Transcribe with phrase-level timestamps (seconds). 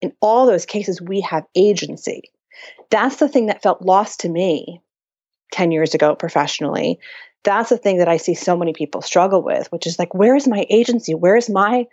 [0.00, 2.30] in all those cases, we have agency.
[2.90, 4.80] That's the thing that felt lost to me
[5.52, 6.98] 10 years ago professionally.
[7.44, 10.36] That's the thing that I see so many people struggle with, which is like, where
[10.36, 11.14] is my agency?
[11.14, 11.86] Where is my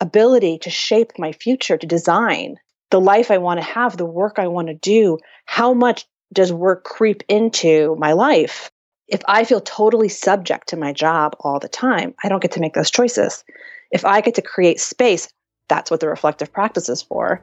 [0.00, 2.56] ability to shape my future, to design
[2.90, 5.18] the life I want to have, the work I want to do?
[5.46, 8.70] How much does work creep into my life?
[9.08, 12.60] If I feel totally subject to my job all the time, I don't get to
[12.60, 13.44] make those choices.
[13.90, 15.28] If I get to create space,
[15.68, 17.42] that's what the reflective practice is for,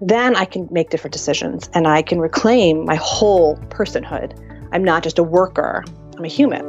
[0.00, 4.38] then I can make different decisions and I can reclaim my whole personhood.
[4.72, 5.82] I'm not just a worker,
[6.18, 6.62] I'm a human.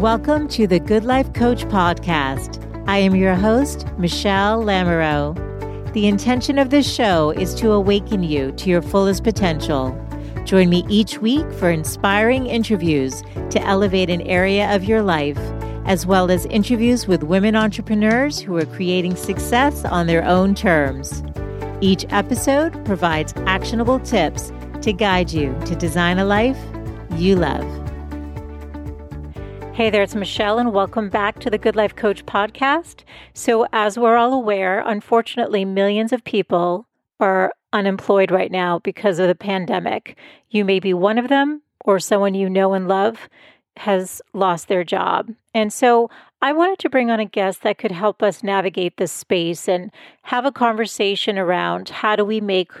[0.00, 2.64] Welcome to the Good Life Coach podcast.
[2.86, 5.92] I am your host, Michelle Lamoureux.
[5.92, 9.90] The intention of this show is to awaken you to your fullest potential.
[10.44, 15.38] Join me each week for inspiring interviews to elevate an area of your life,
[15.90, 21.24] as well as interviews with women entrepreneurs who are creating success on their own terms.
[21.80, 26.56] Each episode provides actionable tips to guide you to design a life
[27.16, 27.66] you love.
[29.74, 33.02] Hey there, it's Michelle, and welcome back to the Good Life Coach podcast.
[33.34, 36.86] So, as we're all aware, unfortunately, millions of people
[37.18, 40.16] are unemployed right now because of the pandemic.
[40.50, 43.28] You may be one of them, or someone you know and love
[43.76, 45.30] has lost their job.
[45.54, 46.10] And so,
[46.42, 49.90] I wanted to bring on a guest that could help us navigate this space and
[50.22, 52.72] have a conversation around how do we make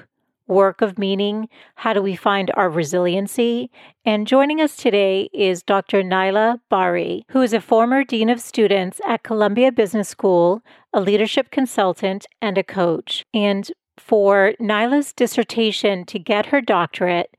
[0.50, 1.48] work of meaning?
[1.76, 3.70] How do we find our resiliency?
[4.04, 6.02] And joining us today is Dr.
[6.02, 11.50] Nayla Bahri, who is a former Dean of Students at Columbia Business School, a leadership
[11.50, 13.24] consultant, and a coach.
[13.32, 17.36] And for Nayla's dissertation to get her doctorate,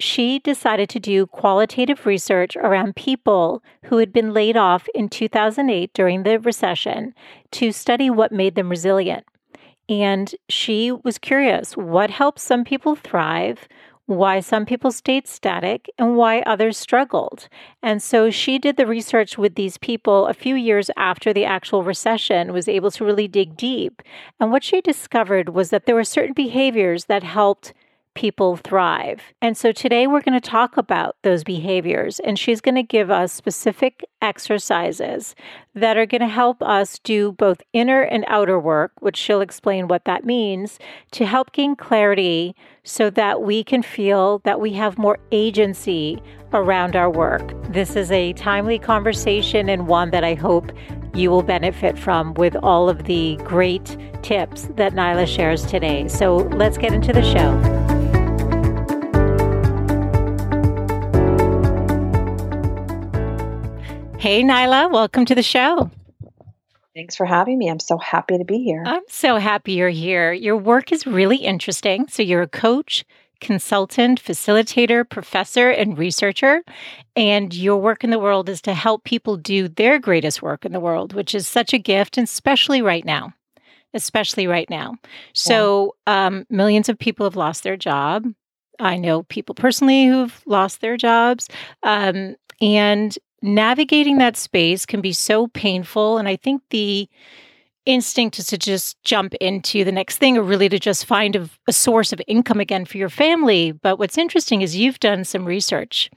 [0.00, 5.92] she decided to do qualitative research around people who had been laid off in 2008
[5.94, 7.14] during the recession
[7.52, 9.24] to study what made them resilient.
[9.88, 13.68] And she was curious what helps some people thrive,
[14.06, 17.48] why some people stayed static, and why others struggled.
[17.82, 21.82] And so she did the research with these people a few years after the actual
[21.82, 24.02] recession, was able to really dig deep.
[24.40, 27.72] And what she discovered was that there were certain behaviors that helped
[28.14, 29.20] people thrive.
[29.42, 33.10] And so today we're going to talk about those behaviors, and she's going to give
[33.10, 35.34] us specific exercises
[35.74, 39.88] that are going to help us do both inner and outer work, which she'll explain
[39.88, 40.78] what that means,
[41.10, 42.54] to help gain clarity
[42.84, 46.22] so that we can feel that we have more agency
[46.52, 47.52] around our work.
[47.72, 50.70] This is a timely conversation and one that I hope
[51.14, 56.08] you will benefit from with all of the great tips that Nayla shares today.
[56.08, 57.93] So let's get into the show.
[64.24, 65.90] Hey, Nayla, welcome to the show.
[66.94, 67.68] Thanks for having me.
[67.68, 68.82] I'm so happy to be here.
[68.86, 70.32] I'm so happy you're here.
[70.32, 72.08] Your work is really interesting.
[72.08, 73.04] So, you're a coach,
[73.42, 76.62] consultant, facilitator, professor, and researcher.
[77.14, 80.72] And your work in the world is to help people do their greatest work in
[80.72, 83.34] the world, which is such a gift, and especially right now.
[83.92, 84.94] Especially right now.
[85.34, 86.28] So, yeah.
[86.28, 88.24] um, millions of people have lost their job.
[88.80, 91.46] I know people personally who've lost their jobs.
[91.82, 96.18] Um, and navigating that space can be so painful.
[96.18, 97.08] And I think the
[97.86, 101.48] instinct is to just jump into the next thing or really to just find a,
[101.68, 103.72] a, source of income again for your family.
[103.72, 106.10] But what's interesting is you've done some research.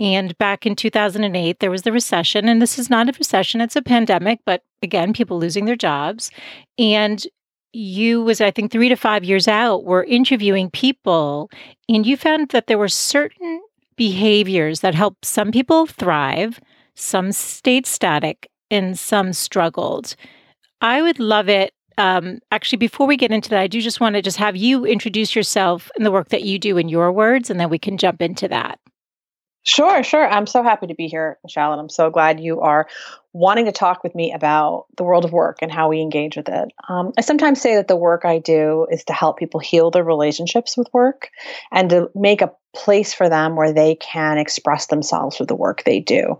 [0.00, 2.48] And back in 2008, there was the recession.
[2.48, 6.30] And this is not a recession, it's a pandemic, but again, people losing their jobs.
[6.78, 7.24] And
[7.74, 11.50] you was i think three to five years out were interviewing people
[11.88, 13.62] and you found that there were certain
[14.02, 16.58] behaviors that help some people thrive,
[16.96, 20.16] some stayed static, and some struggled.
[20.80, 21.72] I would love it.
[21.98, 24.84] Um, actually, before we get into that, I do just want to just have you
[24.84, 27.96] introduce yourself and the work that you do in your words, and then we can
[27.96, 28.80] jump into that.
[29.62, 30.28] Sure, sure.
[30.28, 32.88] I'm so happy to be here, Michelle, and I'm so glad you are
[33.32, 36.48] wanting to talk with me about the world of work and how we engage with
[36.48, 36.72] it.
[36.88, 40.04] Um, I sometimes say that the work I do is to help people heal their
[40.04, 41.30] relationships with work
[41.70, 45.84] and to make a place for them where they can express themselves with the work
[45.84, 46.38] they do.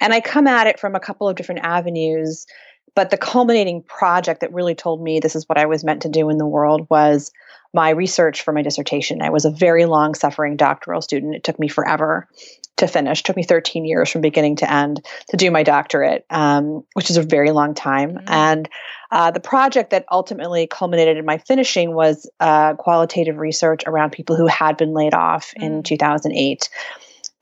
[0.00, 2.46] And I come at it from a couple of different avenues,
[2.94, 6.08] but the culminating project that really told me this is what I was meant to
[6.08, 7.32] do in the world was
[7.74, 9.22] my research for my dissertation.
[9.22, 11.34] I was a very long suffering doctoral student.
[11.34, 12.28] It took me forever
[12.76, 13.20] to finish.
[13.20, 17.10] It took me 13 years from beginning to end to do my doctorate, um, which
[17.10, 18.14] is a very long time.
[18.14, 18.28] Mm-hmm.
[18.28, 18.68] And
[19.10, 24.36] uh, the project that ultimately culminated in my finishing was uh, qualitative research around people
[24.36, 25.64] who had been laid off mm-hmm.
[25.64, 25.84] in mm.
[25.84, 26.68] 2008.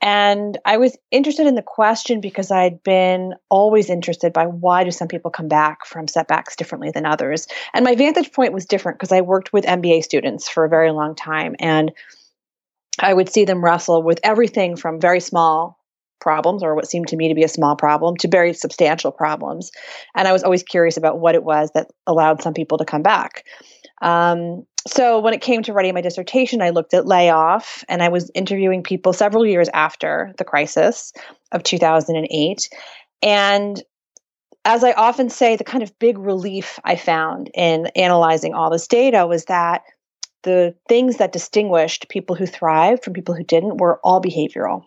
[0.01, 4.91] And I was interested in the question because I'd been always interested by why do
[4.91, 7.47] some people come back from setbacks differently than others.
[7.73, 10.91] And my vantage point was different because I worked with MBA students for a very
[10.91, 11.55] long time.
[11.59, 11.91] And
[12.99, 15.77] I would see them wrestle with everything from very small
[16.19, 19.71] problems or what seemed to me to be a small problem to very substantial problems.
[20.15, 23.01] And I was always curious about what it was that allowed some people to come
[23.01, 23.43] back.
[24.01, 28.09] Um, so when it came to writing my dissertation, I looked at layoff and I
[28.09, 31.13] was interviewing people several years after the crisis
[31.51, 32.69] of 2008.
[33.21, 33.83] And
[34.65, 38.87] as I often say, the kind of big relief I found in analyzing all this
[38.87, 39.83] data was that
[40.43, 44.83] the things that distinguished people who thrived from people who didn't were all behavioral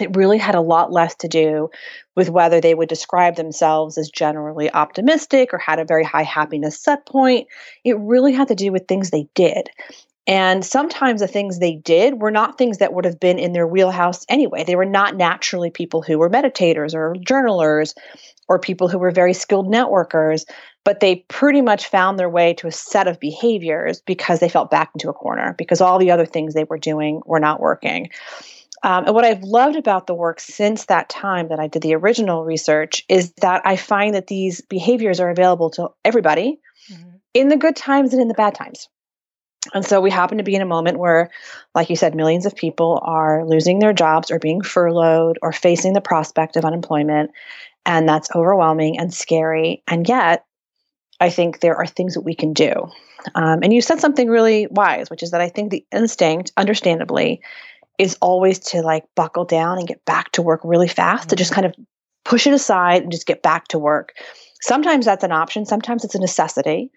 [0.00, 1.70] it really had a lot less to do
[2.16, 6.78] with whether they would describe themselves as generally optimistic or had a very high happiness
[6.80, 7.46] set point.
[7.84, 9.70] It really had to do with things they did.
[10.26, 13.66] And sometimes the things they did were not things that would have been in their
[13.66, 14.64] wheelhouse anyway.
[14.64, 17.94] They were not naturally people who were meditators or journalers
[18.48, 20.46] or people who were very skilled networkers,
[20.82, 24.70] but they pretty much found their way to a set of behaviors because they felt
[24.70, 28.10] back into a corner because all the other things they were doing were not working.
[28.84, 31.94] Um, and what I've loved about the work since that time that I did the
[31.94, 36.60] original research is that I find that these behaviors are available to everybody
[36.92, 37.16] mm-hmm.
[37.32, 38.88] in the good times and in the bad times.
[39.72, 41.30] And so we happen to be in a moment where,
[41.74, 45.94] like you said, millions of people are losing their jobs or being furloughed or facing
[45.94, 47.30] the prospect of unemployment.
[47.86, 49.82] And that's overwhelming and scary.
[49.88, 50.44] And yet,
[51.20, 52.90] I think there are things that we can do.
[53.34, 57.40] Um, and you said something really wise, which is that I think the instinct, understandably,
[57.98, 61.30] is always to like buckle down and get back to work really fast, mm-hmm.
[61.30, 61.62] to just mm-hmm.
[61.62, 61.86] kind of
[62.24, 64.12] push it aside and just get back to work.
[64.60, 66.90] Sometimes that's an option, sometimes it's a necessity,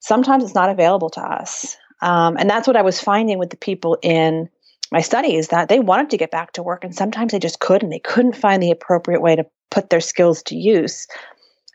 [0.00, 1.76] sometimes it's not available to us.
[2.02, 4.48] Um, and that's what I was finding with the people in
[4.92, 7.90] my studies that they wanted to get back to work and sometimes they just couldn't.
[7.90, 11.06] They couldn't find the appropriate way to put their skills to use.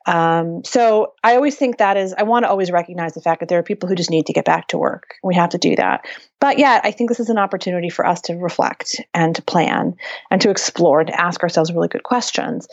[0.06, 3.50] Um, so I always think that is, I want to always recognize the fact that
[3.50, 5.16] there are people who just need to get back to work.
[5.24, 6.06] We have to do that.
[6.40, 9.96] But yeah, I think this is an opportunity for us to reflect and to plan
[10.32, 12.68] and to explore and to ask ourselves really good questions.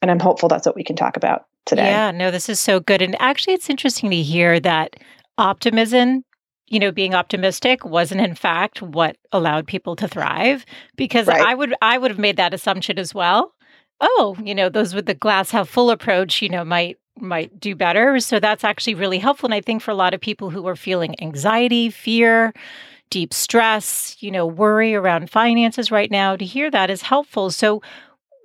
[0.00, 1.86] And I'm hopeful that's what we can talk about today.
[1.86, 3.02] Yeah, no, this is so good.
[3.02, 4.96] And actually, it's interesting to hear that
[5.36, 6.24] optimism
[6.70, 10.64] you know being optimistic wasn't in fact what allowed people to thrive
[10.96, 11.40] because right.
[11.40, 13.54] i would i would have made that assumption as well
[14.00, 17.74] oh, you know, those with the glass half full approach, you know, might might do
[17.74, 18.20] better.
[18.20, 19.48] So that's actually really helpful.
[19.48, 22.52] And I think for a lot of people who are feeling anxiety, fear,
[23.10, 27.50] deep stress, you know, worry around finances right now, to hear that is helpful.
[27.50, 27.82] So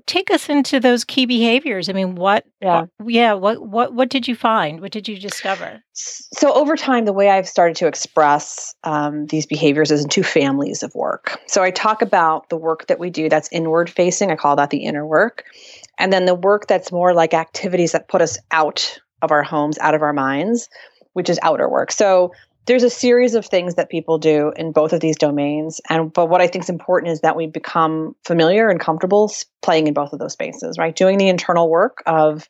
[0.05, 1.89] take us into those key behaviors.
[1.89, 4.81] I mean, what yeah, yeah, what what what did you find?
[4.81, 5.81] What did you discover?
[5.93, 10.23] So over time, the way I've started to express um, these behaviors is in two
[10.23, 11.39] families of work.
[11.47, 14.31] So I talk about the work that we do that's inward facing.
[14.31, 15.45] I call that the inner work,
[15.97, 19.77] and then the work that's more like activities that put us out of our homes,
[19.79, 20.67] out of our minds,
[21.13, 21.91] which is outer work.
[21.91, 22.33] So
[22.65, 25.81] there's a series of things that people do in both of these domains.
[25.89, 29.31] And but what i think is important is that we become familiar and comfortable
[29.61, 30.95] playing in both of those spaces right?
[30.95, 32.47] Doing the internal work of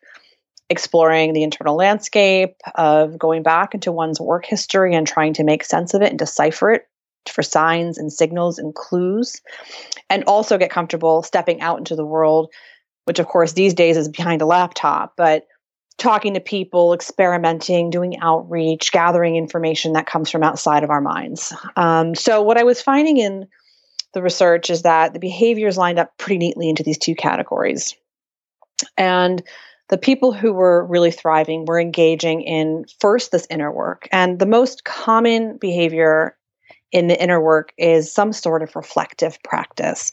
[0.69, 5.63] exploring the internal landscape of going back into one's work history and trying to make
[5.63, 6.87] sense of it and decipher it
[7.29, 9.41] for signs and signals and clues
[10.09, 12.51] and also get comfortable stepping out into the world
[13.05, 15.45] which of course these days is behind a laptop but
[15.97, 21.53] talking to people, experimenting, doing outreach, gathering information that comes from outside of our minds.
[21.75, 23.47] Um, so, what I was finding in
[24.13, 27.95] the research is that the behaviors lined up pretty neatly into these two categories.
[28.97, 29.43] And
[29.89, 34.07] the people who were really thriving were engaging in first this inner work.
[34.11, 36.37] And the most common behavior
[36.91, 40.11] in the inner work is some sort of reflective practice.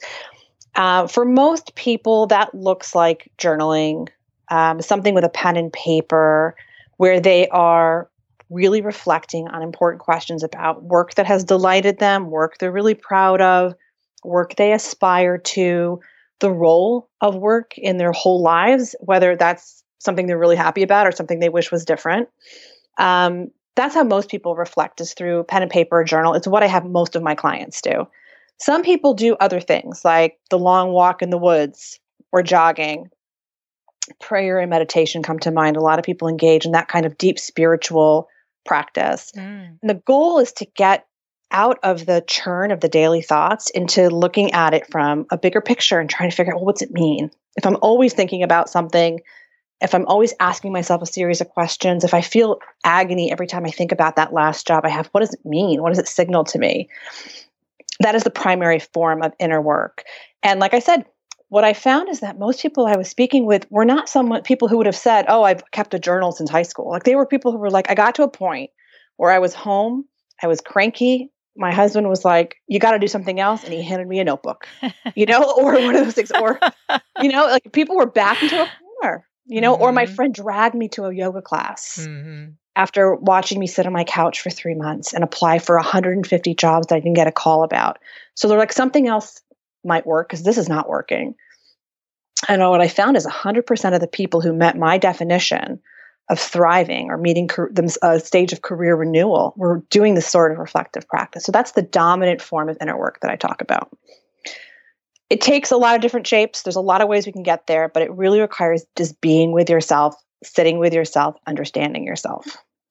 [0.76, 4.08] Uh, for most people, that looks like journaling,
[4.50, 6.54] um, something with a pen and paper
[6.96, 8.10] where they are
[8.50, 13.40] really reflecting on important questions about work that has delighted them, work they're really proud
[13.40, 13.74] of,
[14.24, 16.00] work they aspire to,
[16.40, 21.06] the role of work in their whole lives, whether that's something they're really happy about
[21.06, 22.28] or something they wish was different.
[22.98, 26.34] Um, that's how most people reflect is through pen and paper or journal.
[26.34, 28.08] It's what I have most of my clients do.
[28.58, 32.00] Some people do other things like the long walk in the woods
[32.32, 33.10] or jogging
[34.20, 35.76] prayer and meditation come to mind.
[35.76, 38.28] A lot of people engage in that kind of deep spiritual
[38.64, 39.32] practice.
[39.36, 39.78] Mm.
[39.80, 41.06] And the goal is to get
[41.52, 45.60] out of the churn of the daily thoughts into looking at it from a bigger
[45.60, 47.30] picture and trying to figure out well, what's it mean?
[47.56, 49.20] If I'm always thinking about something,
[49.80, 53.64] if I'm always asking myself a series of questions, if I feel agony every time
[53.64, 55.82] I think about that last job I have, what does it mean?
[55.82, 56.88] What does it signal to me?
[58.00, 60.04] that is the primary form of inner work.
[60.42, 61.04] And like I said,
[61.50, 64.68] what I found is that most people I was speaking with were not someone people
[64.68, 67.26] who would have said, "Oh, I've kept a journal since high school." Like they were
[67.26, 68.70] people who were like, "I got to a point
[69.16, 70.04] where I was home,
[70.42, 71.30] I was cranky.
[71.56, 74.24] My husband was like, "You got to do something else," and he handed me a
[74.24, 74.68] notebook,
[75.16, 76.60] you know, or one of those things, or
[77.20, 79.82] you know, like people were back into a corner, you know, mm-hmm.
[79.82, 80.14] or my mm-hmm.
[80.14, 81.98] friend dragged me to a yoga class.
[82.00, 86.54] Mm-hmm after watching me sit on my couch for three months and apply for 150
[86.54, 87.98] jobs that I didn't get a call about.
[88.34, 89.42] So they're like, something else
[89.84, 91.34] might work because this is not working.
[92.48, 95.80] And what I found is 100% of the people who met my definition
[96.30, 97.50] of thriving or meeting
[98.02, 101.44] a uh, stage of career renewal were doing this sort of reflective practice.
[101.44, 103.90] So that's the dominant form of inner work that I talk about.
[105.28, 106.62] It takes a lot of different shapes.
[106.62, 109.52] There's a lot of ways we can get there, but it really requires just being
[109.52, 112.46] with yourself, sitting with yourself, understanding yourself.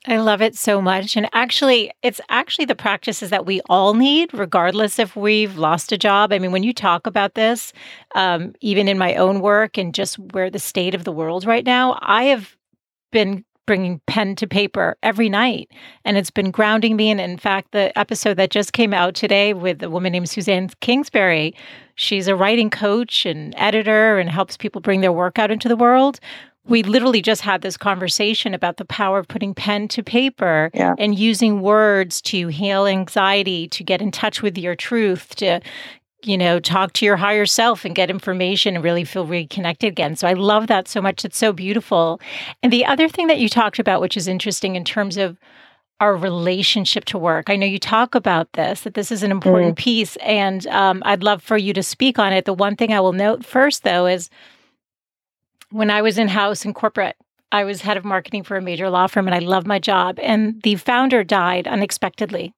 [0.09, 1.15] I love it so much.
[1.15, 5.99] And actually, it's actually the practices that we all need, regardless if we've lost a
[5.99, 6.33] job.
[6.33, 7.73] I mean, when you talk about this,
[8.15, 11.63] um, even in my own work and just where the state of the world right
[11.63, 12.57] now, I have
[13.11, 15.69] been bringing pen to paper every night
[16.03, 19.53] and it's been grounding me and in fact the episode that just came out today
[19.53, 21.53] with a woman named suzanne kingsbury
[21.93, 25.75] she's a writing coach and editor and helps people bring their work out into the
[25.75, 26.19] world
[26.67, 30.93] we literally just had this conversation about the power of putting pen to paper yeah.
[30.97, 35.61] and using words to heal anxiety, to get in touch with your truth, to
[36.23, 40.15] you know, talk to your higher self and get information and really feel reconnected again.
[40.15, 41.23] So I love that so much.
[41.23, 42.19] It's so beautiful.
[42.61, 45.37] And the other thing that you talked about, which is interesting in terms of
[46.01, 47.49] our relationship to work.
[47.49, 49.79] I know you talk about this, that this is an important mm.
[49.79, 52.45] piece, and um, I'd love for you to speak on it.
[52.45, 54.29] The one thing I will note first, though, is
[55.71, 57.15] when I was in house in corporate,
[57.51, 60.19] I was head of marketing for a major law firm and I loved my job.
[60.21, 62.53] And the founder died unexpectedly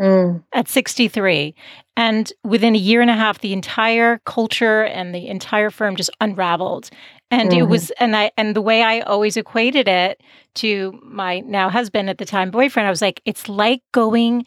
[0.00, 0.42] mm.
[0.52, 1.54] at 63.
[1.96, 6.10] And within a year and a half, the entire culture and the entire firm just
[6.20, 6.90] unraveled.
[7.30, 7.60] And mm-hmm.
[7.60, 10.20] it was, and I, and the way I always equated it
[10.56, 14.44] to my now husband at the time boyfriend, I was like, it's like going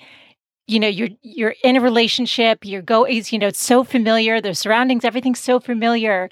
[0.68, 4.56] you know you're you're in a relationship you're go you know it's so familiar the
[4.56, 6.28] surroundings everything's so familiar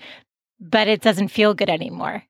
[0.63, 2.24] but it doesn't feel good anymore.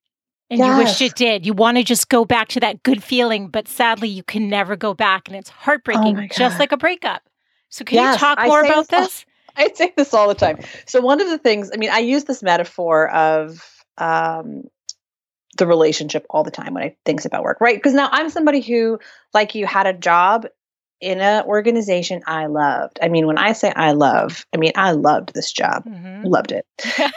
[0.49, 0.67] And yes.
[0.67, 1.45] you wish it did.
[1.45, 4.75] You want to just go back to that good feeling, but sadly, you can never
[4.75, 5.27] go back.
[5.27, 7.23] And it's heartbreaking, oh just like a breakup.
[7.69, 9.25] So, can yes, you talk more about this?
[9.55, 10.59] I say this all the time.
[10.85, 14.63] So, one of the things, I mean, I use this metaphor of um,
[15.57, 17.75] the relationship all the time when I think about work, right?
[17.75, 18.99] Because now I'm somebody who,
[19.33, 20.45] like you, had a job
[21.01, 22.99] in an organization I loved.
[23.01, 26.25] I mean, when I say I love, I mean I loved this job, mm-hmm.
[26.25, 26.65] loved it.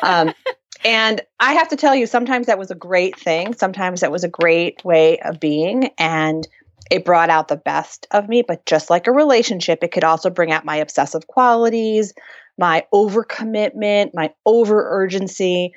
[0.03, 0.35] Um,
[0.85, 3.55] and I have to tell you, sometimes that was a great thing.
[3.55, 5.91] Sometimes that was a great way of being.
[5.99, 6.47] And
[6.91, 8.43] it brought out the best of me.
[8.47, 12.13] But just like a relationship, it could also bring out my obsessive qualities,
[12.59, 15.73] my overcommitment, my over urgency.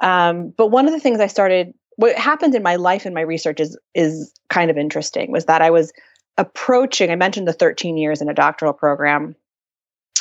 [0.00, 3.22] Um, but one of the things I started, what happened in my life and my
[3.22, 5.30] research is is kind of interesting.
[5.30, 5.92] Was that I was
[6.38, 7.10] approaching.
[7.10, 9.34] I mentioned the 13 years in a doctoral program.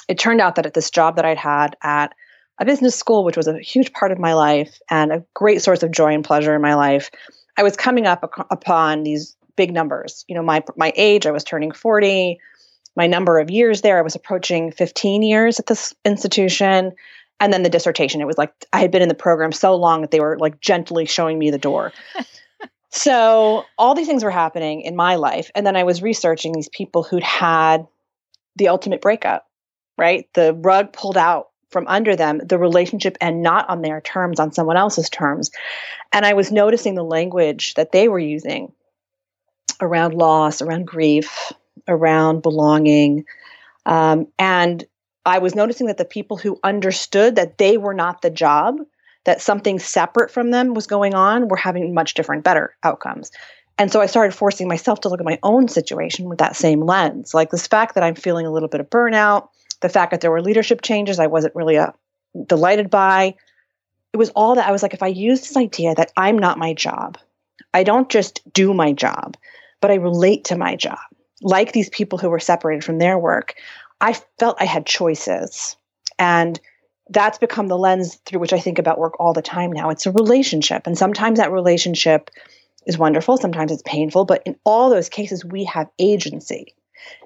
[0.08, 2.14] It turned out that at this job that I'd had at
[2.60, 5.84] a business school, which was a huge part of my life and a great source
[5.84, 7.12] of joy and pleasure in my life,
[7.58, 10.26] I was coming up ac- upon these big numbers.
[10.28, 12.40] You know, my my age, I was turning 40.
[12.96, 16.94] My number of years there, I was approaching 15 years at this institution.
[17.42, 20.02] And then the dissertation, it was like I had been in the program so long
[20.02, 21.92] that they were like gently showing me the door.
[22.92, 25.52] so all these things were happening in my life.
[25.56, 27.86] And then I was researching these people who'd had
[28.56, 29.46] the ultimate breakup,
[29.98, 30.30] right?
[30.34, 34.52] The rug pulled out from under them the relationship and not on their terms, on
[34.52, 35.52] someone else's terms.
[36.12, 38.72] And I was noticing the language that they were using
[39.82, 41.52] around loss, around grief,
[41.88, 43.26] around belonging.
[43.86, 44.84] Um, and
[45.26, 48.78] I was noticing that the people who understood that they were not the job,
[49.26, 53.32] that something separate from them was going on, were having much different, better outcomes.
[53.78, 56.82] And so I started forcing myself to look at my own situation with that same
[56.82, 57.34] lens.
[57.34, 59.50] Like this fact that I'm feeling a little bit of burnout,
[59.82, 61.92] the fact that there were leadership changes I wasn't really uh,
[62.46, 63.36] delighted by.
[64.14, 66.58] It was all that I was like, if I use this idea that I'm not
[66.58, 67.18] my job,
[67.74, 69.36] I don't just do my job,
[69.82, 71.00] but I relate to my job.
[71.42, 73.56] Like these people who were separated from their work,
[74.00, 75.76] I felt I had choices.
[76.18, 76.60] And
[77.10, 79.90] that's become the lens through which I think about work all the time now.
[79.90, 80.88] It's a relationship.
[80.88, 82.30] And sometimes that relationship
[82.88, 86.74] is wonderful, sometimes it's painful, but in all those cases, we have agency.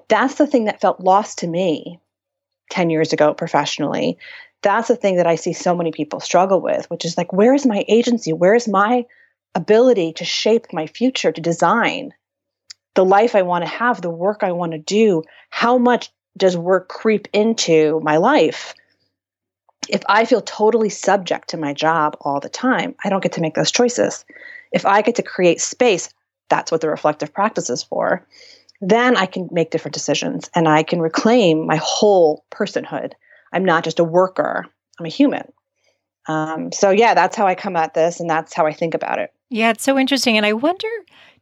[0.08, 2.00] That's the thing that felt lost to me
[2.70, 4.18] 10 years ago professionally
[4.62, 7.54] that's the thing that i see so many people struggle with which is like where
[7.54, 9.04] is my agency where is my
[9.54, 12.12] ability to shape my future to design
[12.94, 16.56] the life i want to have the work i want to do how much does
[16.56, 18.74] work creep into my life?
[19.88, 23.40] If I feel totally subject to my job all the time, I don't get to
[23.40, 24.24] make those choices.
[24.72, 26.12] If I get to create space,
[26.48, 28.26] that's what the reflective practice is for,
[28.80, 33.12] then I can make different decisions and I can reclaim my whole personhood.
[33.52, 34.66] I'm not just a worker,
[34.98, 35.52] I'm a human.
[36.28, 39.18] Um, so, yeah, that's how I come at this and that's how I think about
[39.18, 39.32] it.
[39.48, 40.36] Yeah, it's so interesting.
[40.36, 40.88] And I wonder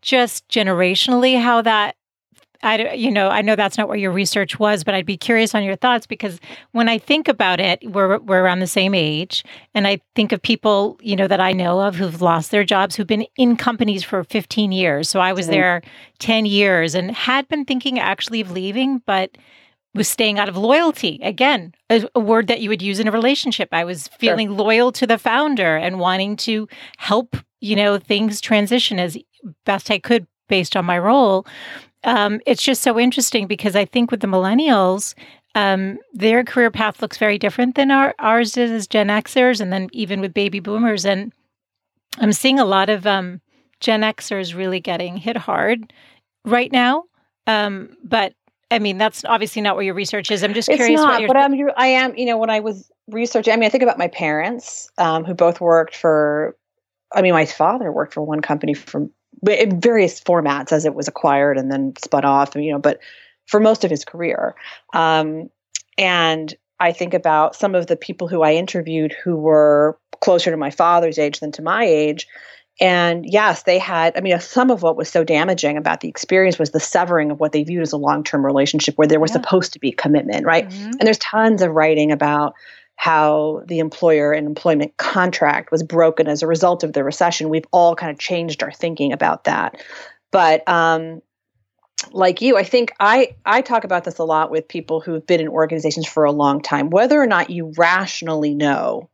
[0.01, 1.97] just generationally how that
[2.63, 5.55] I, you know, I know that's not what your research was, but I'd be curious
[5.55, 6.41] on your thoughts because
[6.73, 10.43] when I think about it, we're we're around the same age, and I think of
[10.43, 14.03] people, you know, that I know of who've lost their jobs, who've been in companies
[14.03, 15.09] for 15 years.
[15.09, 15.53] So I was mm-hmm.
[15.53, 15.83] there
[16.19, 19.39] 10 years and had been thinking actually of leaving, but
[19.95, 21.21] was staying out of loyalty.
[21.23, 23.69] Again, a, a word that you would use in a relationship.
[23.71, 24.57] I was feeling sure.
[24.57, 29.17] loyal to the founder and wanting to help, you know, things transition as
[29.65, 31.47] best I could based on my role
[32.05, 35.15] um, it's just so interesting because I think with the millennials,
[35.55, 39.73] um, their career path looks very different than our, ours is as Gen Xers, and
[39.73, 41.05] then even with baby boomers.
[41.05, 41.33] And
[42.19, 43.41] I'm seeing a lot of um,
[43.81, 45.93] Gen Xers really getting hit hard
[46.45, 47.05] right now.
[47.47, 48.35] Um, but
[48.71, 50.45] I mean, that's obviously not where your research is.
[50.45, 51.01] I'm just curious.
[51.01, 52.15] It's not, but I'm, I am.
[52.17, 55.35] You know, when I was researching, I mean, I think about my parents um, who
[55.35, 56.57] both worked for.
[57.15, 58.75] I mean, my father worked for one company
[59.45, 63.01] from in various formats as it was acquired and then spun off, you know, but
[63.47, 64.55] for most of his career.
[64.95, 65.51] Um,
[65.97, 70.57] and I think about some of the people who I interviewed who were closer to
[70.57, 72.27] my father's age than to my age.
[72.81, 76.61] And yes, they had, I mean, some of what was so damaging about the experience
[76.61, 79.33] was the severing of what they viewed as a long term relationship where there was
[79.33, 79.41] yeah.
[79.41, 80.69] supposed to be commitment, right?
[80.69, 80.91] Mm-hmm.
[80.91, 82.55] And there's tons of writing about
[82.99, 87.49] how the employer and employment contract was broken as a result of the recession.
[87.49, 89.81] We've all kind of changed our thinking about that.
[90.33, 91.23] But um,
[92.11, 95.41] like you, I think I I talk about this a lot with people who've been
[95.41, 96.91] in organizations for a long time.
[96.91, 99.09] Whether or not you rationally know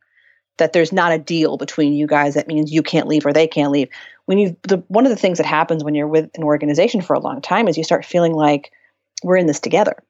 [0.57, 3.47] that there's not a deal between you guys that means you can't leave or they
[3.47, 3.89] can't leave.
[4.25, 7.13] When you the one of the things that happens when you're with an organization for
[7.13, 8.71] a long time is you start feeling like
[9.23, 10.01] we're in this together.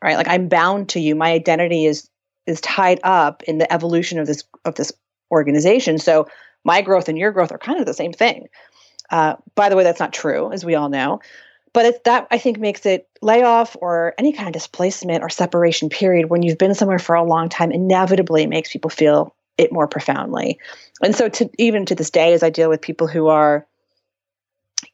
[0.00, 0.16] Right?
[0.16, 1.16] Like I'm bound to you.
[1.16, 2.08] My identity is
[2.46, 4.92] is tied up in the evolution of this of this
[5.30, 5.98] organization.
[5.98, 6.28] So
[6.64, 8.48] my growth and your growth are kind of the same thing.
[9.10, 11.20] Uh, by the way, that's not true, as we all know.
[11.72, 16.30] But that I think makes it layoff or any kind of displacement or separation period
[16.30, 20.58] when you've been somewhere for a long time inevitably makes people feel it more profoundly.
[21.02, 23.66] And so, to even to this day, as I deal with people who are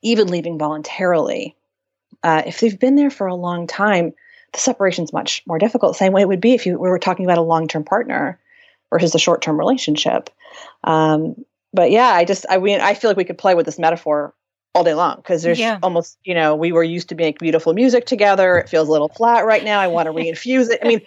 [0.02, 1.54] even leaving voluntarily,
[2.22, 4.14] uh, if they've been there for a long time,
[4.52, 5.96] the separation is much more difficult.
[5.96, 8.38] Same way it would be if you we were talking about a long term partner
[8.90, 10.30] versus a short term relationship.
[10.84, 13.78] Um, but yeah, I just I mean I feel like we could play with this
[13.78, 14.34] metaphor
[14.74, 15.78] all day long because there's yeah.
[15.82, 18.58] almost you know we were used to make beautiful music together.
[18.58, 19.80] It feels a little flat right now.
[19.80, 20.80] I want to reinfuse it.
[20.82, 21.00] I mean.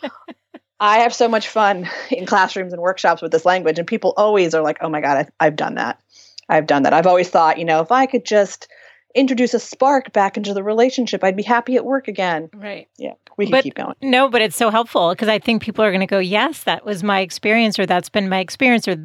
[0.80, 4.54] I have so much fun in classrooms and workshops with this language, and people always
[4.54, 6.02] are like, "Oh my god, I've, I've done that.
[6.50, 6.92] I've done that.
[6.92, 8.68] I've always thought, you know, if I could just
[9.16, 12.50] introduce a spark back into the relationship, I'd be happy at work again.
[12.54, 12.88] Right.
[12.98, 13.14] Yeah.
[13.38, 13.96] We can but, keep going.
[14.02, 16.86] No, but it's so helpful because I think people are going to go, yes, that
[16.86, 18.96] was my experience, or that's been my experience, or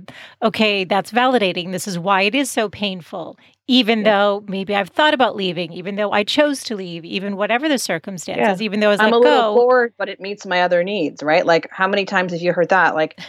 [0.43, 1.73] okay, that's validating.
[1.73, 3.39] This is why it is so painful.
[3.71, 4.05] Even yeah.
[4.05, 7.79] though maybe I've thought about leaving, even though I chose to leave, even whatever the
[7.79, 8.65] circumstances, yeah.
[8.65, 9.55] even though I was I'm a little oh.
[9.55, 11.45] bored, but it meets my other needs, right?
[11.45, 12.95] Like, how many times have you heard that?
[12.95, 13.21] Like,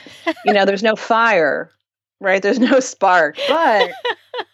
[0.46, 1.72] you know, there's no fire,
[2.22, 2.42] right?
[2.42, 3.92] There's no spark, but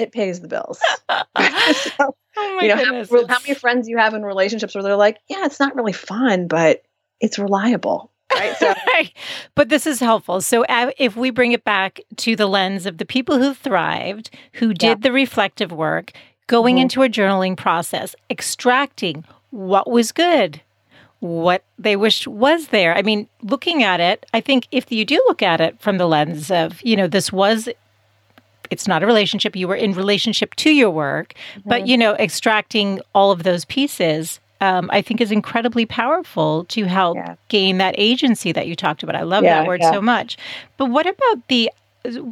[0.00, 0.80] it pays the bills.
[1.08, 5.18] so, oh you know, how, how, many friends you have in relationships where they're like,
[5.28, 6.82] yeah, it's not really fun, but
[7.20, 8.10] it's reliable.
[8.34, 8.56] Right.
[8.56, 8.74] So,
[9.54, 10.40] but this is helpful.
[10.40, 14.30] So, uh, if we bring it back to the lens of the people who thrived,
[14.54, 14.94] who did yeah.
[15.00, 16.12] the reflective work,
[16.46, 16.82] going mm-hmm.
[16.82, 20.60] into a journaling process, extracting what was good,
[21.18, 22.94] what they wish was there.
[22.94, 26.06] I mean, looking at it, I think if you do look at it from the
[26.06, 27.68] lens of, you know, this was
[28.70, 31.68] it's not a relationship you were in relationship to your work mm-hmm.
[31.68, 36.84] but you know extracting all of those pieces um, I think is incredibly powerful to
[36.84, 37.36] help yeah.
[37.48, 39.16] gain that agency that you talked about.
[39.16, 39.90] I love yeah, that word yeah.
[39.90, 40.36] so much.
[40.76, 41.70] But what about the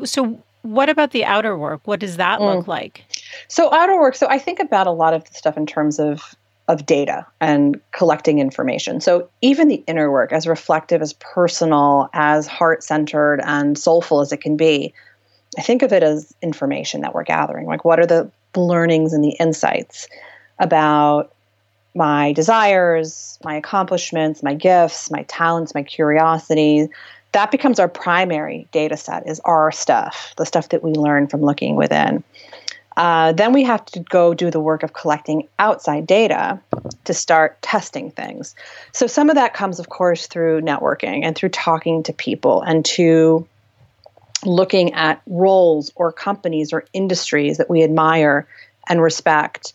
[0.04, 1.80] so what about the outer work?
[1.84, 2.56] What does that mm.
[2.56, 3.04] look like?
[3.48, 4.14] So outer work.
[4.14, 6.34] So I think about a lot of the stuff in terms of
[6.68, 9.00] of data and collecting information.
[9.00, 14.32] So even the inner work, as reflective, as personal, as heart centered, and soulful as
[14.32, 14.92] it can be,
[15.58, 17.66] I think of it as information that we're gathering.
[17.66, 20.08] Like, what are the learnings and the insights
[20.60, 21.34] about
[21.96, 26.88] my desires, my accomplishments, my gifts, my talents, my curiosity?
[27.32, 31.42] That becomes our primary data set, is our stuff, the stuff that we learn from
[31.42, 32.22] looking within.
[32.96, 36.60] Uh, then we have to go do the work of collecting outside data
[37.04, 38.54] to start testing things.
[38.92, 42.84] So some of that comes, of course, through networking and through talking to people and
[42.86, 43.46] to
[44.44, 48.46] looking at roles or companies or industries that we admire
[48.88, 49.72] and respect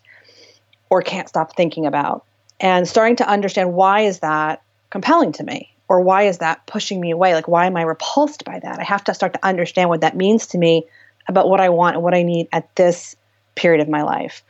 [0.90, 2.24] or can't stop thinking about.
[2.60, 7.00] And starting to understand why is that compelling to me or why is that pushing
[7.00, 7.34] me away?
[7.34, 8.78] Like why am i repulsed by that?
[8.78, 10.86] I have to start to understand what that means to me
[11.28, 13.16] about what i want and what i need at this
[13.54, 14.42] period of my life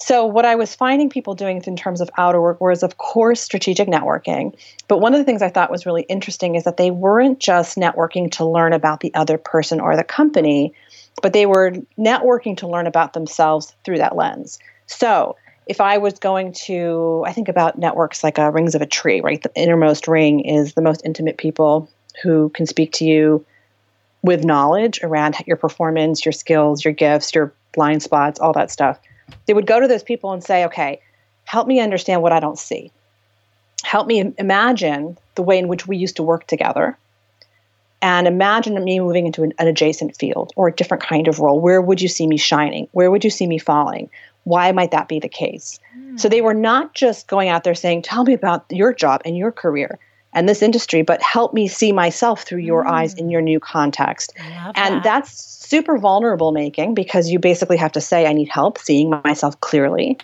[0.00, 3.40] so what i was finding people doing in terms of outer work was of course
[3.40, 4.54] strategic networking
[4.88, 7.76] but one of the things i thought was really interesting is that they weren't just
[7.76, 10.72] networking to learn about the other person or the company
[11.22, 15.36] but they were networking to learn about themselves through that lens so
[15.70, 19.20] if I was going to, I think about networks like uh, rings of a tree,
[19.20, 19.40] right?
[19.40, 21.88] The innermost ring is the most intimate people
[22.24, 23.46] who can speak to you
[24.22, 28.98] with knowledge around your performance, your skills, your gifts, your blind spots, all that stuff.
[29.46, 31.00] They would go to those people and say, okay,
[31.44, 32.92] help me understand what I don't see.
[33.82, 36.96] Help me imagine the way in which we used to work together.
[38.02, 41.60] And imagine me moving into an, an adjacent field or a different kind of role.
[41.60, 42.88] Where would you see me shining?
[42.92, 44.10] Where would you see me falling?
[44.44, 45.80] Why might that be the case?
[45.96, 46.18] Mm.
[46.18, 49.36] So they were not just going out there saying, Tell me about your job and
[49.36, 49.98] your career
[50.32, 52.90] and this industry, but help me see myself through your mm.
[52.90, 54.32] eyes in your new context.
[54.38, 55.02] And that.
[55.02, 59.60] that's super vulnerable making because you basically have to say, I need help seeing myself
[59.60, 60.18] clearly.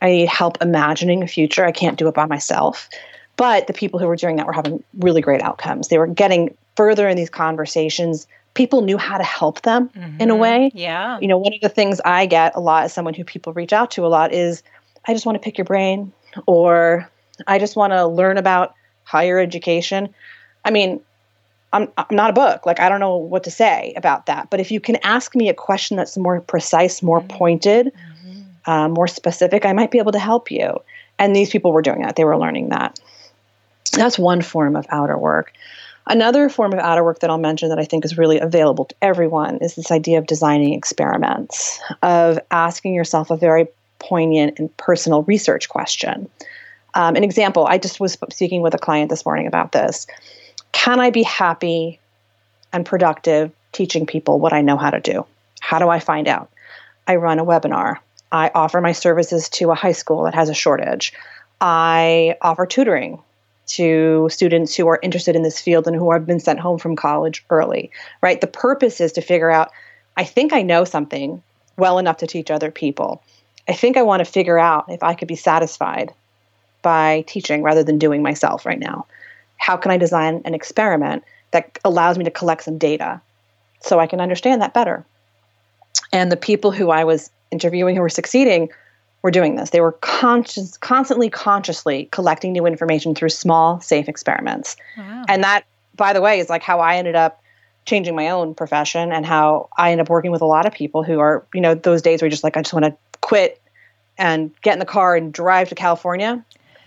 [0.00, 1.64] I need help imagining a future.
[1.64, 2.88] I can't do it by myself.
[3.36, 5.88] But the people who were doing that were having really great outcomes.
[5.88, 10.20] They were getting further in these conversations people knew how to help them mm-hmm.
[10.20, 10.42] in a mm-hmm.
[10.42, 10.70] way.
[10.74, 11.18] Yeah.
[11.20, 13.72] You know, one of the things I get a lot as someone who people reach
[13.72, 14.62] out to a lot is
[15.06, 16.12] I just want to pick your brain
[16.46, 17.08] or
[17.46, 18.74] I just want to learn about
[19.12, 20.08] higher education.
[20.64, 21.00] I mean,
[21.74, 22.64] I'm, I'm not a book.
[22.64, 24.48] Like, I don't know what to say about that.
[24.50, 27.36] But if you can ask me a question that's more precise, more mm-hmm.
[27.36, 28.40] pointed, mm-hmm.
[28.64, 30.78] Uh, more specific, I might be able to help you.
[31.18, 32.14] And these people were doing that.
[32.14, 33.00] They were learning that.
[33.92, 35.52] That's one form of outer work.
[36.06, 38.94] Another form of outer work that I'll mention that I think is really available to
[39.02, 43.66] everyone is this idea of designing experiments, of asking yourself a very
[43.98, 46.28] poignant and personal research question.
[46.94, 50.06] Um, an example, I just was speaking with a client this morning about this.
[50.72, 51.98] Can I be happy
[52.72, 55.26] and productive teaching people what I know how to do?
[55.60, 56.50] How do I find out?
[57.06, 57.98] I run a webinar.
[58.30, 61.12] I offer my services to a high school that has a shortage.
[61.60, 63.22] I offer tutoring
[63.66, 66.96] to students who are interested in this field and who have been sent home from
[66.96, 68.40] college early, right?
[68.40, 69.70] The purpose is to figure out
[70.16, 71.42] I think I know something
[71.78, 73.22] well enough to teach other people.
[73.66, 76.12] I think I want to figure out if I could be satisfied
[76.82, 79.06] by teaching rather than doing myself right now.
[79.56, 83.20] How can I design an experiment that allows me to collect some data
[83.80, 85.04] so I can understand that better?
[86.12, 88.68] And the people who I was interviewing who were succeeding
[89.22, 89.70] were doing this.
[89.70, 94.76] They were conscious, constantly consciously collecting new information through small, safe experiments.
[94.98, 95.24] Wow.
[95.28, 95.64] And that,
[95.96, 97.40] by the way, is like how I ended up
[97.84, 101.02] changing my own profession and how I end up working with a lot of people
[101.02, 103.60] who are, you know, those days where you're just like, I just want to quit
[104.18, 106.44] and get in the car and drive to California.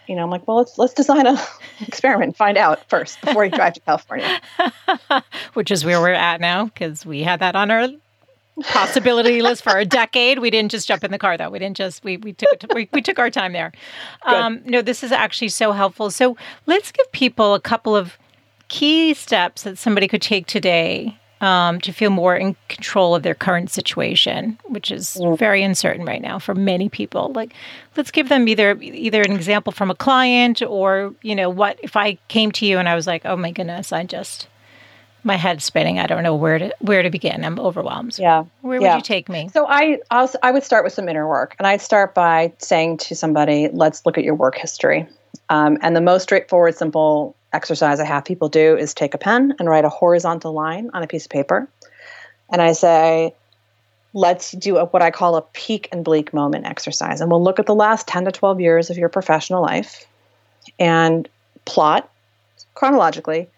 [0.07, 1.41] You know, I'm like, well, let's let's design a
[1.87, 4.41] experiment, find out first before you drive to California.
[5.53, 7.89] Which is where we're at now because we had that on our
[8.63, 10.39] possibility list for a decade.
[10.39, 11.49] We didn't just jump in the car though.
[11.49, 13.71] We didn't just we we took we, we took our time there.
[14.23, 16.11] Um, no, this is actually so helpful.
[16.11, 18.17] So let's give people a couple of
[18.67, 23.35] key steps that somebody could take today um, to feel more in control of their
[23.35, 27.31] current situation, which is very uncertain right now for many people.
[27.35, 27.53] Like,
[27.95, 31.95] let's give them either either an example from a client or you know what if
[31.95, 34.47] I came to you and I was like, oh my goodness, I just
[35.23, 35.99] my head's spinning.
[35.99, 37.45] I don't know where to where to begin.
[37.45, 38.17] I'm overwhelmed.
[38.17, 38.45] Yeah.
[38.61, 38.95] Where yeah.
[38.95, 39.49] would you take me?
[39.53, 42.97] So I also, I would start with some inner work, and I'd start by saying
[42.97, 45.07] to somebody, "Let's look at your work history."
[45.49, 49.55] Um, and the most straightforward, simple exercise I have people do is take a pen
[49.57, 51.67] and write a horizontal line on a piece of paper,
[52.51, 53.33] and I say,
[54.13, 57.59] "Let's do a, what I call a peak and bleak moment exercise," and we'll look
[57.59, 60.05] at the last ten to twelve years of your professional life,
[60.79, 61.27] and
[61.65, 62.09] plot
[62.75, 63.49] chronologically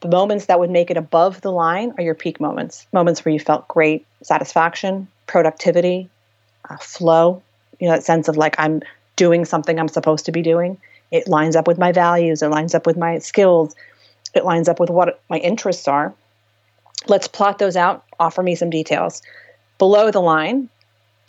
[0.00, 3.32] the moments that would make it above the line are your peak moments, moments where
[3.32, 6.08] you felt great satisfaction, productivity,
[6.68, 7.42] uh, flow,
[7.80, 8.82] you know, that sense of like I'm
[9.16, 10.78] doing something I'm supposed to be doing.
[11.10, 13.74] It lines up with my values, it lines up with my skills,
[14.34, 16.14] it lines up with what my interests are.
[17.06, 19.22] Let's plot those out, offer me some details.
[19.78, 20.68] Below the line,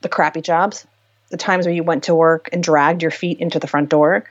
[0.01, 0.87] the crappy jobs,
[1.29, 4.23] the times where you went to work and dragged your feet into the front door.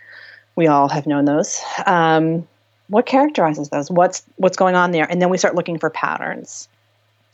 [0.57, 1.61] We all have known those.
[1.85, 2.49] Um,
[2.89, 6.69] what characterizes those what's what's going on there and then we start looking for patterns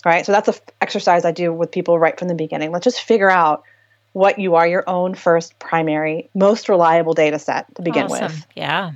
[0.04, 0.26] right?
[0.26, 2.70] So that's an f- exercise I do with people right from the beginning.
[2.72, 3.62] Let's just figure out
[4.12, 8.26] what you are your own first primary, most reliable data set to begin awesome.
[8.26, 8.46] with.
[8.54, 8.92] Yeah.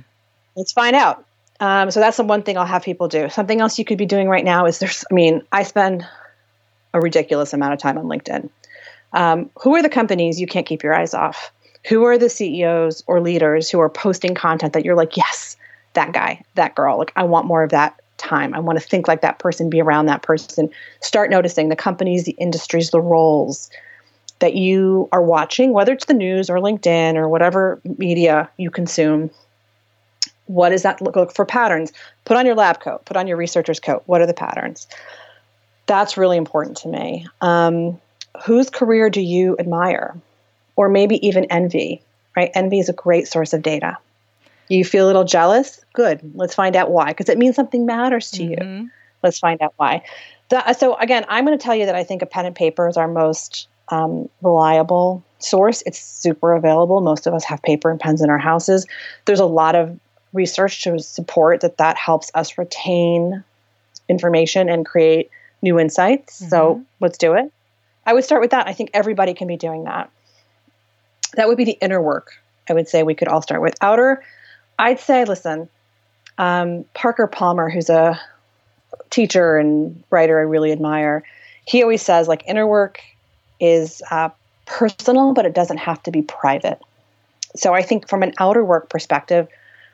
[0.55, 1.25] Let's find out.
[1.59, 3.29] Um, so that's the one thing I'll have people do.
[3.29, 6.05] Something else you could be doing right now is there's, I mean, I spend
[6.93, 8.49] a ridiculous amount of time on LinkedIn.
[9.13, 11.51] Um, who are the companies you can't keep your eyes off?
[11.87, 15.57] Who are the CEOs or leaders who are posting content that you're like, yes,
[15.93, 18.53] that guy, that girl, like I want more of that time.
[18.53, 20.69] I want to think like that person, be around that person.
[21.01, 23.69] Start noticing the companies, the industries, the roles
[24.39, 29.29] that you are watching, whether it's the news or LinkedIn or whatever media you consume.
[30.45, 31.91] What does that look, look for patterns?
[32.25, 34.03] Put on your lab coat, put on your researcher's coat.
[34.05, 34.87] What are the patterns?
[35.87, 37.27] That's really important to me.
[37.41, 37.99] Um,
[38.45, 40.15] whose career do you admire?
[40.75, 42.01] Or maybe even envy,
[42.35, 42.51] right?
[42.53, 43.97] Envy is a great source of data.
[44.69, 45.83] You feel a little jealous?
[45.93, 46.19] Good.
[46.35, 48.81] Let's find out why, because it means something matters to mm-hmm.
[48.83, 48.89] you.
[49.23, 50.03] Let's find out why.
[50.49, 52.87] The, so, again, I'm going to tell you that I think a pen and paper
[52.87, 55.83] is our most um, reliable source.
[55.85, 57.01] It's super available.
[57.01, 58.85] Most of us have paper and pens in our houses.
[59.25, 59.97] There's a lot of
[60.33, 63.43] research to support that that helps us retain
[64.09, 65.29] information and create
[65.61, 66.41] new insights.
[66.41, 66.49] Mm-hmm.
[66.49, 67.51] So, let's do it.
[68.05, 68.67] I would start with that.
[68.67, 70.09] I think everybody can be doing that.
[71.33, 72.31] That would be the inner work.
[72.69, 74.23] I would say we could all start with outer
[74.79, 75.69] I'd say, listen,
[76.37, 78.19] um, Parker Palmer, who's a
[79.09, 81.23] teacher and writer I really admire,
[81.65, 83.01] he always says like inner work
[83.59, 84.29] is uh,
[84.65, 86.79] personal, but it doesn't have to be private.
[87.55, 89.47] So I think from an outer work perspective,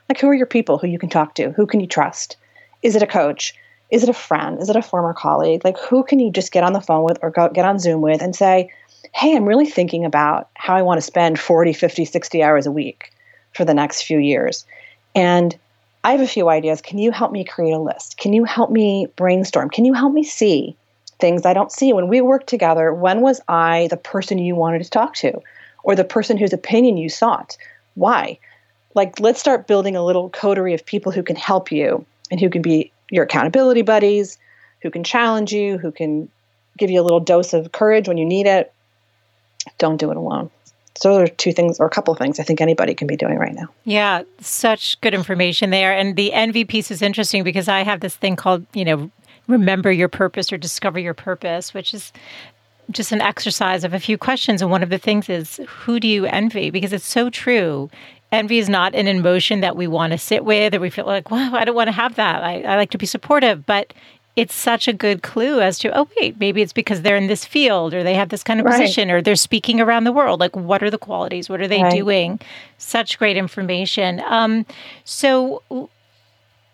[0.08, 1.50] like who are your people who you can talk to?
[1.52, 2.36] Who can you trust?
[2.82, 3.54] Is it a coach?
[3.90, 4.60] Is it a friend?
[4.60, 5.64] Is it a former colleague?
[5.64, 8.00] Like who can you just get on the phone with or go, get on Zoom
[8.00, 8.70] with and say,
[9.14, 12.72] hey, I'm really thinking about how I want to spend 40, 50, 60 hours a
[12.72, 13.12] week
[13.54, 14.66] for the next few years.
[15.14, 15.56] And
[16.02, 16.82] I have a few ideas.
[16.82, 18.18] Can you help me create a list?
[18.18, 19.70] Can you help me brainstorm?
[19.70, 20.76] Can you help me see
[21.18, 21.92] things I don't see?
[21.92, 25.40] When we work together, when was I the person you wanted to talk to
[25.82, 27.56] or the person whose opinion you sought?
[27.94, 28.38] Why?
[28.94, 32.48] Like, let's start building a little coterie of people who can help you and who
[32.48, 34.38] can be your accountability buddies,
[34.82, 36.28] who can challenge you, who can
[36.78, 38.72] give you a little dose of courage when you need it.
[39.78, 40.50] Don't do it alone.
[40.96, 43.36] So those are two things or a couple things I think anybody can be doing
[43.36, 43.68] right now.
[43.84, 45.92] Yeah, such good information there.
[45.96, 49.10] And the envy piece is interesting because I have this thing called, you know,
[49.48, 52.12] remember your purpose or discover your purpose, which is
[52.90, 54.62] just an exercise of a few questions.
[54.62, 56.70] And one of the things is who do you envy?
[56.70, 57.90] Because it's so true.
[58.32, 61.30] Envy is not an emotion that we want to sit with or we feel like,
[61.30, 62.42] wow, I don't want to have that.
[62.42, 63.64] I, I like to be supportive.
[63.64, 63.92] But
[64.36, 67.44] it's such a good clue as to oh wait maybe it's because they're in this
[67.44, 68.80] field or they have this kind of right.
[68.80, 71.82] position or they're speaking around the world like what are the qualities what are they
[71.82, 71.92] right.
[71.92, 72.40] doing
[72.78, 74.66] such great information um,
[75.04, 75.62] so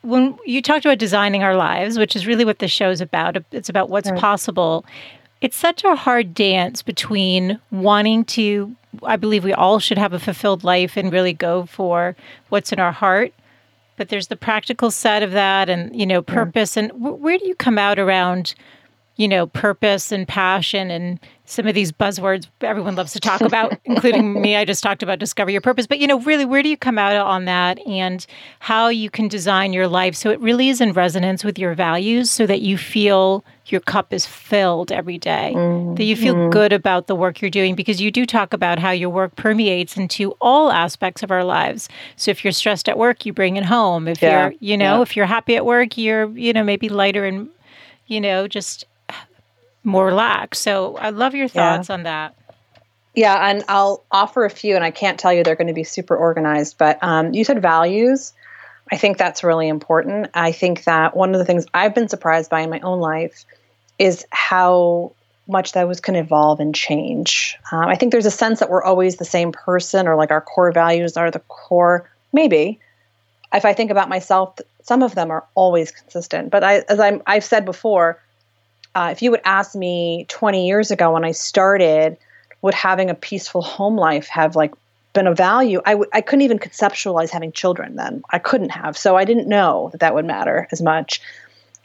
[0.02, 3.68] when you talked about designing our lives which is really what the show's about it's
[3.68, 4.20] about what's right.
[4.20, 4.84] possible
[5.40, 10.18] it's such a hard dance between wanting to i believe we all should have a
[10.18, 12.16] fulfilled life and really go for
[12.48, 13.32] what's in our heart
[13.96, 16.84] but there's the practical side of that and you know purpose yeah.
[16.84, 18.54] and w- where do you come out around
[19.20, 23.78] you know purpose and passion and some of these buzzwords everyone loves to talk about
[23.84, 26.70] including me i just talked about discover your purpose but you know really where do
[26.70, 28.26] you come out on that and
[28.60, 32.30] how you can design your life so it really is in resonance with your values
[32.30, 36.50] so that you feel your cup is filled every day, mm, that you feel mm.
[36.50, 39.96] good about the work you're doing because you do talk about how your work permeates
[39.96, 41.88] into all aspects of our lives.
[42.16, 44.08] So if you're stressed at work, you bring it home.
[44.08, 45.02] If yeah, you're, you know, yeah.
[45.02, 47.48] if you're happy at work, you're, you know, maybe lighter and,
[48.06, 48.86] you know, just
[49.84, 50.62] more relaxed.
[50.62, 51.94] So I love your thoughts yeah.
[51.94, 52.34] on that.
[53.14, 55.84] Yeah, and I'll offer a few, and I can't tell you they're going to be
[55.84, 58.32] super organized, but um, you said values.
[58.92, 60.30] I think that's really important.
[60.34, 63.44] I think that one of the things I've been surprised by in my own life
[63.98, 65.12] is how
[65.46, 67.56] much those can evolve and change.
[67.72, 70.40] Um, I think there's a sense that we're always the same person or like our
[70.40, 72.08] core values are the core.
[72.32, 72.78] Maybe.
[73.52, 76.50] If I think about myself, some of them are always consistent.
[76.50, 78.20] But I, as I'm, I've said before,
[78.94, 82.16] uh, if you would ask me 20 years ago when I started,
[82.62, 84.74] would having a peaceful home life have like
[85.12, 85.80] been a value?
[85.84, 88.22] I w- I couldn't even conceptualize having children then.
[88.30, 88.96] I couldn't have.
[88.96, 91.20] So I didn't know that that would matter as much.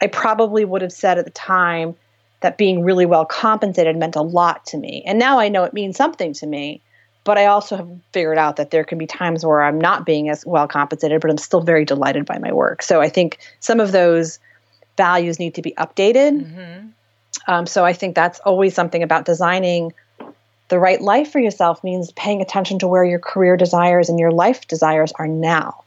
[0.00, 1.96] I probably would have said at the time,
[2.40, 5.02] that being really well compensated meant a lot to me.
[5.06, 6.80] And now I know it means something to me.
[7.24, 10.28] But I also have figured out that there can be times where I'm not being
[10.28, 12.82] as well compensated, but I'm still very delighted by my work.
[12.82, 14.38] So I think some of those
[14.96, 16.44] values need to be updated.
[16.44, 16.88] Mm-hmm.
[17.48, 19.92] Um, so I think that's always something about designing
[20.68, 24.32] the right life for yourself means paying attention to where your career desires and your
[24.32, 25.84] life desires are now.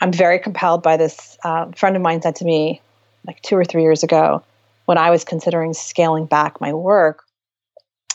[0.00, 1.36] I'm very compelled by this.
[1.44, 2.80] Uh, friend of mine said to me
[3.26, 4.42] like two or three years ago,
[4.86, 7.24] when I was considering scaling back my work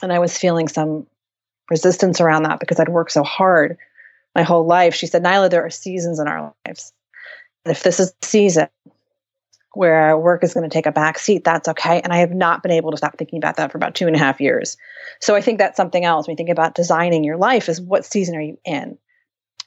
[0.01, 1.05] and I was feeling some
[1.69, 3.77] resistance around that because I'd worked so hard
[4.35, 4.93] my whole life.
[4.93, 6.91] She said, Nayla, there are seasons in our lives.
[7.65, 8.67] And if this is the season
[9.75, 12.01] where work is going to take a back seat, that's okay.
[12.01, 14.15] And I have not been able to stop thinking about that for about two and
[14.15, 14.77] a half years.
[15.21, 18.05] So I think that's something else when you think about designing your life is what
[18.05, 18.97] season are you in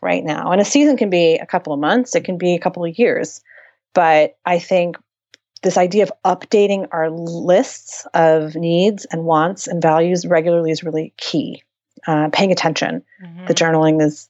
[0.02, 0.52] right now?
[0.52, 2.98] And a season can be a couple of months, it can be a couple of
[2.98, 3.40] years.
[3.94, 4.96] But I think
[5.62, 11.14] this idea of updating our lists of needs and wants and values regularly is really
[11.16, 11.62] key.
[12.06, 13.02] Uh, paying attention.
[13.22, 13.46] Mm-hmm.
[13.46, 14.28] The journaling is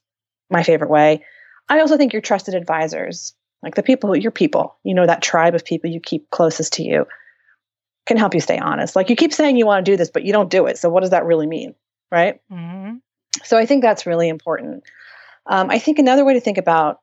[0.51, 1.23] my favorite way.
[1.69, 5.55] I also think your trusted advisors, like the people, your people, you know, that tribe
[5.55, 7.07] of people you keep closest to you,
[8.07, 8.97] can help you stay honest.
[8.97, 10.79] Like you keep saying you want to do this, but you don't do it.
[10.79, 11.75] So what does that really mean?
[12.11, 12.40] Right.
[12.51, 12.97] Mm-hmm.
[13.44, 14.85] So I think that's really important.
[15.47, 17.01] Um, I think another way to think about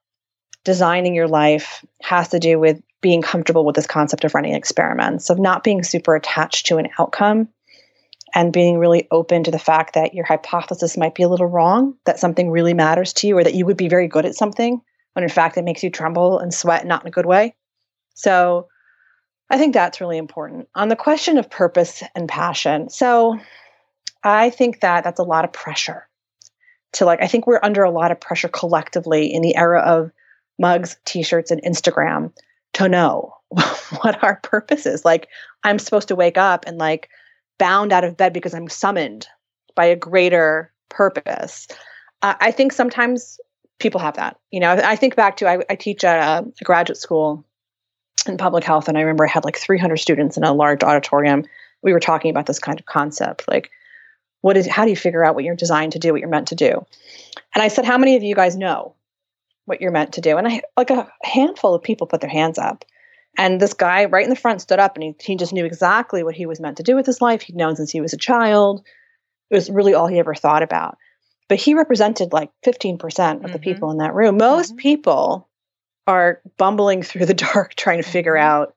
[0.64, 5.30] designing your life has to do with being comfortable with this concept of running experiments,
[5.30, 7.48] of not being super attached to an outcome
[8.34, 11.96] and being really open to the fact that your hypothesis might be a little wrong,
[12.06, 14.82] that something really matters to you, or that you would be very good at something,
[15.16, 17.56] when in fact it makes you tremble and sweat, not in a good way.
[18.14, 18.68] So
[19.50, 20.68] I think that's really important.
[20.76, 23.40] On the question of purpose and passion, so
[24.24, 26.08] I think that that's a lot of pressure
[26.94, 30.12] to like, I think we're under a lot of pressure collectively in the era of
[30.60, 32.34] mugs, t shirts, and Instagram
[32.74, 33.34] to know
[34.02, 35.06] what our purpose is.
[35.06, 35.28] Like,
[35.64, 37.10] I'm supposed to wake up and like
[37.58, 39.28] bound out of bed because I'm summoned
[39.76, 41.68] by a greater purpose.
[42.22, 43.40] Uh, I think sometimes
[43.80, 44.40] people have that.
[44.52, 47.46] You know, I think back to I, I teach at a, a graduate school
[48.28, 51.44] in public health, and I remember I had like 300 students in a large auditorium.
[51.84, 53.72] We were talking about this kind of concept, like
[54.46, 56.50] what is how do you figure out what you're designed to do, what you're meant
[56.50, 56.86] to do?
[57.56, 58.94] And I said, how many of you guys know
[59.66, 60.38] what you're meant to do?
[60.38, 62.86] And I like a handful of people put their hands up.
[63.40, 66.22] And this guy right in the front stood up and he, he just knew exactly
[66.22, 67.42] what he was meant to do with his life.
[67.42, 68.86] He'd known since he was a child.
[69.50, 71.00] It was really all he ever thought about.
[71.48, 73.52] But he represented like 15% of mm-hmm.
[73.52, 74.38] the people in that room.
[74.38, 74.78] Most mm-hmm.
[74.78, 75.50] people
[76.08, 78.48] are bumbling through the dark trying to figure mm-hmm.
[78.48, 78.76] out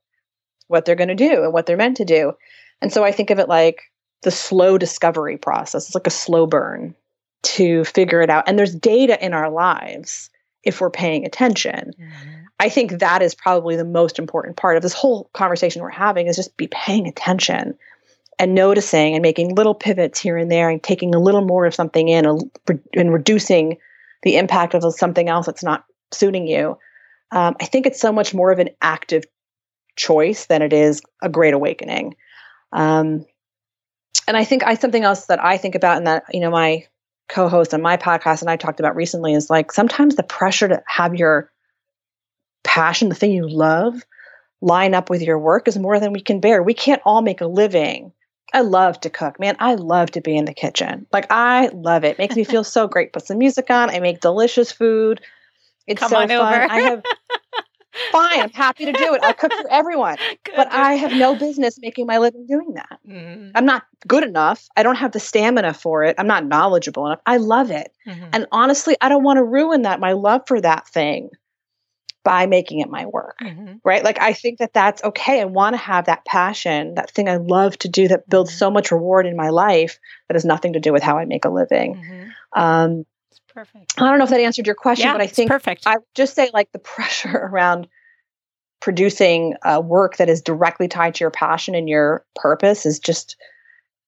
[0.66, 2.33] what they're going to do and what they're meant to do.
[2.81, 3.83] And so I think of it like
[4.22, 5.87] the slow discovery process.
[5.87, 6.94] It's like a slow burn
[7.42, 8.44] to figure it out.
[8.46, 10.31] And there's data in our lives
[10.62, 11.92] if we're paying attention.
[11.98, 12.38] Mm-hmm.
[12.61, 16.26] I think that is probably the most important part of this whole conversation we're having
[16.26, 17.78] is just be paying attention
[18.38, 21.74] and noticing and making little pivots here and there and taking a little more of
[21.74, 22.24] something in
[22.94, 23.79] and reducing
[24.22, 26.79] the impact of something else that's not suiting you.
[27.31, 29.24] Um, I think it's so much more of an active
[29.96, 32.14] choice than it is a great awakening.
[32.72, 33.27] Um,
[34.27, 36.87] and I think I something else that I think about and that you know my
[37.29, 40.83] co-host on my podcast and I talked about recently is like sometimes the pressure to
[40.87, 41.51] have your
[42.64, 44.03] passion, the thing you love,
[44.61, 46.62] line up with your work is more than we can bear.
[46.62, 48.12] We can't all make a living.
[48.53, 49.57] I love to cook, man.
[49.59, 51.07] I love to be in the kitchen.
[51.13, 52.19] Like I love it.
[52.19, 53.13] Makes me feel so great.
[53.13, 53.91] Put some music on.
[53.91, 55.21] I make delicious food.
[55.87, 56.31] It's Come so fun.
[56.31, 56.67] Over.
[56.71, 57.03] I have
[58.13, 58.41] fine.
[58.41, 59.23] I'm happy to do it.
[59.23, 60.17] I'll cook for everyone.
[60.45, 60.55] Good.
[60.57, 62.99] But I have no business making my living doing that.
[63.09, 63.53] Mm.
[63.55, 64.69] I'm not good enough.
[64.77, 66.15] I don't have the stamina for it.
[66.19, 67.21] I'm not knowledgeable enough.
[67.27, 67.93] I love it.
[68.07, 68.29] Mm-hmm.
[68.33, 71.31] And honestly, I don't want to ruin that, my love for that thing
[72.24, 73.76] by making it my work, mm-hmm.
[73.85, 74.04] right?
[74.04, 75.40] Like, I think that that's okay.
[75.40, 78.59] I want to have that passion, that thing I love to do that builds mm-hmm.
[78.59, 81.44] so much reward in my life that has nothing to do with how I make
[81.44, 81.94] a living.
[81.94, 82.61] Mm-hmm.
[82.61, 83.07] Um,
[83.54, 83.94] perfect.
[84.00, 85.87] I don't know if that answered your question, yeah, but I think perfect.
[85.87, 87.88] I just say like the pressure around
[88.81, 93.37] producing uh, work that is directly tied to your passion and your purpose is just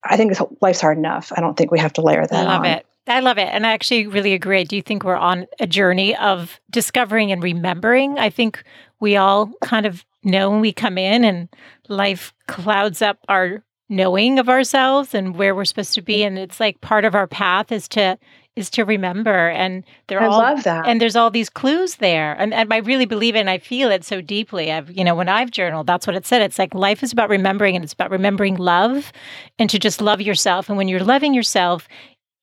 [0.02, 1.32] I think life's hard enough.
[1.36, 2.66] I don't think we have to layer that I love on.
[2.66, 2.86] it.
[3.06, 3.48] I love it.
[3.48, 4.60] And I actually really agree.
[4.60, 8.18] I Do you think we're on a journey of discovering and remembering?
[8.18, 8.62] I think
[9.00, 11.48] we all kind of know when we come in and
[11.88, 16.22] life clouds up our knowing of ourselves and where we're supposed to be.
[16.22, 18.18] And it's like part of our path is to
[18.56, 19.48] is to remember.
[19.48, 20.86] And there I all love that.
[20.86, 22.34] And there's all these clues there.
[22.34, 24.72] And, and I really believe it and I feel it so deeply.
[24.72, 26.42] I've, you know, when I've journaled, that's what it said.
[26.42, 29.12] It's like life is about remembering and it's about remembering love
[29.58, 30.68] and to just love yourself.
[30.68, 31.88] And when you're loving yourself,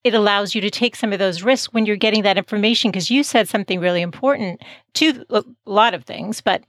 [0.04, 3.12] it allows you to take some of those risks when you're getting that information because
[3.12, 4.62] you said something really important
[4.94, 6.64] to a lot of things but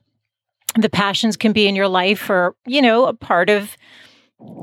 [0.76, 3.76] the passions can be in your life or you know a part of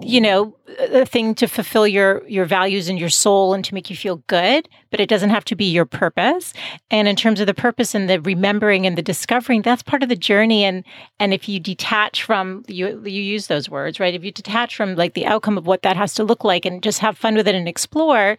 [0.02, 3.90] you know a thing to fulfill your your values and your soul and to make
[3.90, 6.54] you feel good but it doesn't have to be your purpose
[6.90, 10.08] and in terms of the purpose and the remembering and the discovering that's part of
[10.08, 10.86] the journey and
[11.20, 14.96] and if you detach from you you use those words right if you detach from
[14.96, 17.48] like the outcome of what that has to look like and just have fun with
[17.48, 18.38] it and explore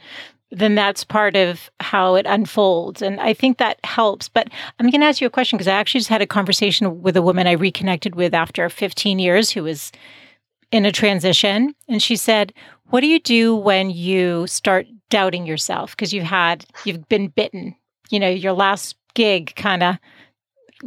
[0.52, 3.02] then that's part of how it unfolds.
[3.02, 4.28] And I think that helps.
[4.28, 7.02] But I'm going to ask you a question because I actually just had a conversation
[7.02, 9.90] with a woman I reconnected with after 15 years who was
[10.72, 11.74] in a transition.
[11.88, 12.52] And she said,
[12.86, 15.92] What do you do when you start doubting yourself?
[15.92, 17.74] Because you've had, you've been bitten.
[18.10, 19.96] You know, your last gig kind of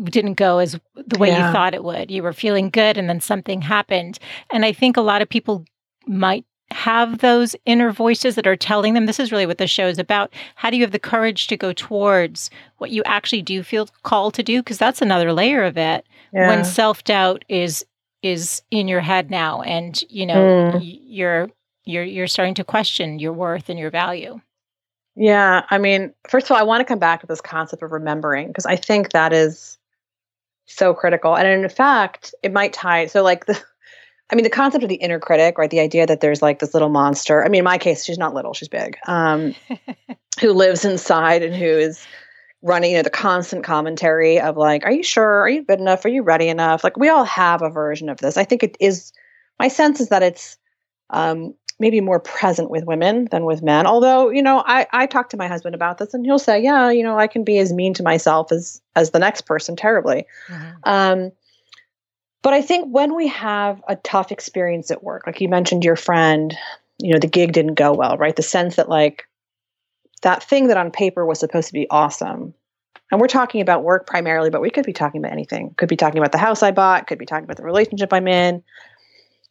[0.03, 1.47] didn't go as the way yeah.
[1.47, 2.11] you thought it would.
[2.11, 4.19] You were feeling good and then something happened.
[4.51, 5.65] And I think a lot of people
[6.05, 9.87] might have those inner voices that are telling them this is really what the show
[9.87, 10.31] is about.
[10.55, 14.35] How do you have the courage to go towards what you actually do feel called
[14.35, 14.61] to do?
[14.61, 16.05] Because that's another layer of it.
[16.31, 16.47] Yeah.
[16.47, 17.83] When self doubt is
[18.21, 20.79] is in your head now, and you know mm.
[20.81, 21.49] you're
[21.85, 24.39] you're you're starting to question your worth and your value.
[25.15, 27.91] Yeah, I mean, first of all, I want to come back to this concept of
[27.91, 29.77] remembering because I think that is
[30.65, 31.35] so critical.
[31.35, 33.07] And in fact, it might tie.
[33.07, 33.59] So, like the,
[34.31, 35.69] I mean, the concept of the inner critic, right?
[35.69, 37.43] The idea that there's like this little monster.
[37.43, 38.97] I mean, in my case, she's not little; she's big.
[39.07, 39.55] Um,
[40.39, 42.05] who lives inside and who is
[42.61, 45.41] running, you know, the constant commentary of like, "Are you sure?
[45.41, 46.05] Are you good enough?
[46.05, 48.37] Are you ready enough?" Like, we all have a version of this.
[48.37, 49.13] I think it is.
[49.59, 50.57] My sense is that it's
[51.09, 53.87] um, maybe more present with women than with men.
[53.87, 56.89] Although, you know, I, I talk to my husband about this and he'll say, yeah,
[56.89, 60.25] you know, I can be as mean to myself as, as the next person terribly.
[60.49, 60.71] Mm-hmm.
[60.83, 61.31] Um,
[62.41, 65.95] but I think when we have a tough experience at work, like you mentioned your
[65.95, 66.55] friend,
[66.99, 68.35] you know, the gig didn't go well, right?
[68.35, 69.28] The sense that like
[70.21, 72.53] that thing that on paper was supposed to be awesome.
[73.11, 75.73] And we're talking about work primarily, but we could be talking about anything.
[75.77, 78.27] Could be talking about the house I bought, could be talking about the relationship I'm
[78.27, 78.63] in.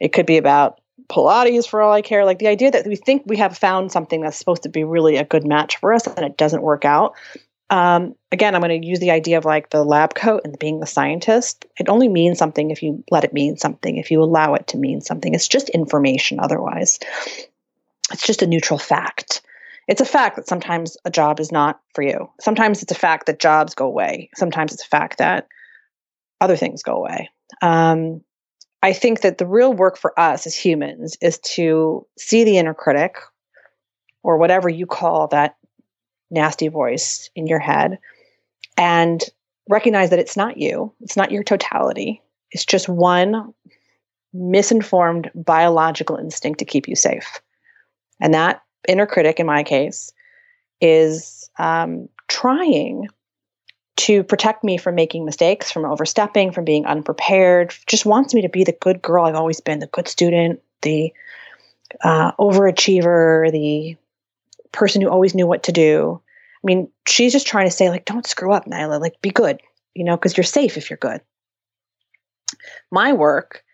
[0.01, 2.25] It could be about Pilates for all I care.
[2.25, 5.17] Like the idea that we think we have found something that's supposed to be really
[5.17, 7.15] a good match for us and it doesn't work out.
[7.71, 10.81] Um, again, I'm going to use the idea of like the lab coat and being
[10.81, 11.67] the scientist.
[11.79, 14.79] It only means something if you let it mean something, if you allow it to
[14.79, 15.35] mean something.
[15.35, 16.99] It's just information otherwise.
[18.11, 19.43] It's just a neutral fact.
[19.89, 22.31] It's a fact that sometimes a job is not for you.
[22.41, 24.29] Sometimes it's a fact that jobs go away.
[24.37, 25.49] Sometimes it's a fact that
[26.41, 27.31] other things go away.
[27.63, 28.21] Um,
[28.83, 32.75] I think that the real work for us as humans is to see the inner
[32.75, 33.17] critic
[34.23, 35.57] or whatever you call that
[36.31, 37.99] nasty voice in your head
[38.77, 39.25] and
[39.69, 42.23] recognize that it's not you, it's not your totality.
[42.51, 43.55] It's just one
[44.33, 47.41] misinformed biological instinct to keep you safe.
[48.21, 50.13] And that inner critic, in my case,
[50.81, 53.09] is um, trying
[53.97, 58.49] to protect me from making mistakes, from overstepping, from being unprepared, just wants me to
[58.49, 61.13] be the good girl I've always been, the good student, the
[62.03, 63.97] uh, overachiever, the
[64.73, 66.21] person who always knew what to do.
[66.63, 69.61] I mean, she's just trying to say, like, don't screw up, Nayla, like, be good,
[69.95, 71.21] you know, because you're safe if you're good.
[72.91, 73.65] My work,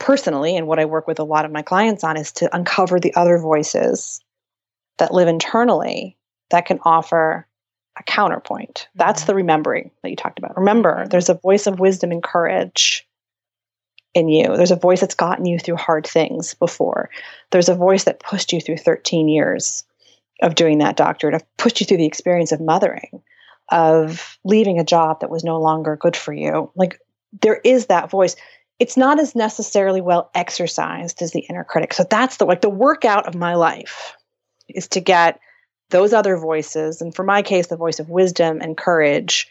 [0.00, 2.98] personally, and what I work with a lot of my clients on is to uncover
[2.98, 4.20] the other voices
[4.98, 6.16] that live internally
[6.50, 7.46] that can offer
[7.96, 8.88] a counterpoint.
[8.96, 9.26] That's mm-hmm.
[9.26, 10.56] the remembering that you talked about.
[10.56, 11.08] Remember, mm-hmm.
[11.10, 13.06] there's a voice of wisdom and courage
[14.14, 14.56] in you.
[14.56, 17.10] There's a voice that's gotten you through hard things before.
[17.50, 19.84] There's a voice that pushed you through 13 years
[20.42, 23.22] of doing that doctorate, of pushed you through the experience of mothering,
[23.70, 26.70] of leaving a job that was no longer good for you.
[26.74, 27.00] Like
[27.42, 28.34] there is that voice.
[28.80, 31.92] It's not as necessarily well exercised as the inner critic.
[31.92, 34.16] So that's the like the workout of my life
[34.68, 35.38] is to get
[35.90, 39.48] those other voices, and for my case, the voice of wisdom and courage,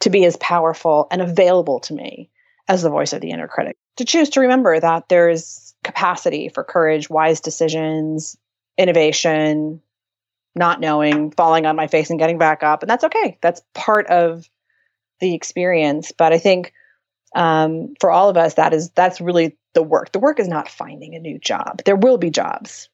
[0.00, 2.30] to be as powerful and available to me
[2.68, 3.76] as the voice of the inner critic.
[3.96, 8.36] To choose to remember that there's capacity for courage, wise decisions,
[8.78, 9.82] innovation,
[10.54, 12.82] not knowing, falling on my face and getting back up.
[12.82, 13.38] And that's okay.
[13.42, 14.48] That's part of
[15.20, 16.12] the experience.
[16.16, 16.72] But I think
[17.34, 20.12] um, for all of us, that is that's really the work.
[20.12, 21.82] The work is not finding a new job.
[21.84, 22.88] There will be jobs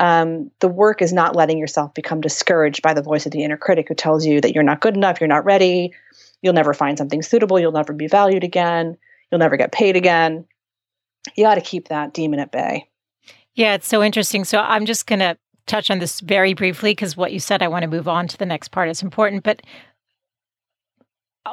[0.00, 3.58] um, the work is not letting yourself become discouraged by the voice of the inner
[3.58, 5.92] critic who tells you that you're not good enough, you're not ready,
[6.40, 8.96] you'll never find something suitable, you'll never be valued again,
[9.30, 10.46] you'll never get paid again.
[11.36, 12.88] You got to keep that demon at bay.
[13.54, 14.44] Yeah, it's so interesting.
[14.44, 17.68] So I'm just going to touch on this very briefly because what you said, I
[17.68, 18.88] want to move on to the next part.
[18.88, 19.42] It's important.
[19.42, 19.60] But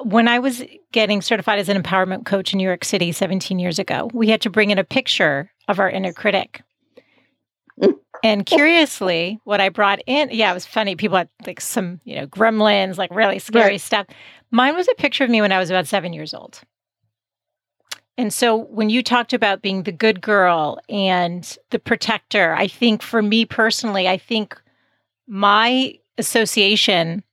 [0.03, 3.79] when I was getting certified as an empowerment coach in New York City 17 years
[3.79, 6.61] ago, we had to bring in a picture of our inner critic.
[8.23, 10.95] And curiously, what I brought in, yeah, it was funny.
[10.95, 13.81] People had like some, you know, gremlins, like really scary right.
[13.81, 14.07] stuff.
[14.49, 16.61] Mine was a picture of me when I was about seven years old.
[18.17, 23.03] And so when you talked about being the good girl and the protector, I think
[23.03, 24.59] for me personally, I think
[25.27, 27.23] my association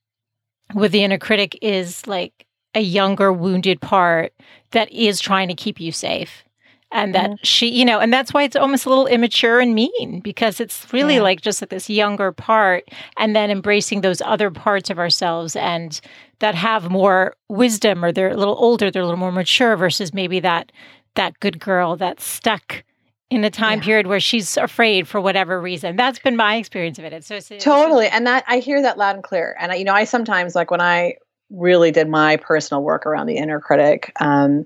[0.75, 2.44] with the inner critic is like
[2.75, 4.33] a younger wounded part
[4.71, 6.43] that is trying to keep you safe
[6.91, 10.19] and that she you know and that's why it's almost a little immature and mean
[10.21, 11.21] because it's really yeah.
[11.21, 12.83] like just this younger part
[13.17, 15.99] and then embracing those other parts of ourselves and
[16.39, 20.13] that have more wisdom or they're a little older they're a little more mature versus
[20.13, 20.71] maybe that
[21.15, 22.83] that good girl that's stuck
[23.31, 23.85] in a time yeah.
[23.85, 25.95] period where she's afraid for whatever reason.
[25.95, 27.13] That's been my experience of it.
[27.13, 29.55] It's so it's, totally, and that I hear that loud and clear.
[29.59, 31.15] And I, you know, I sometimes like when I
[31.49, 34.11] really did my personal work around the inner critic.
[34.19, 34.65] Um,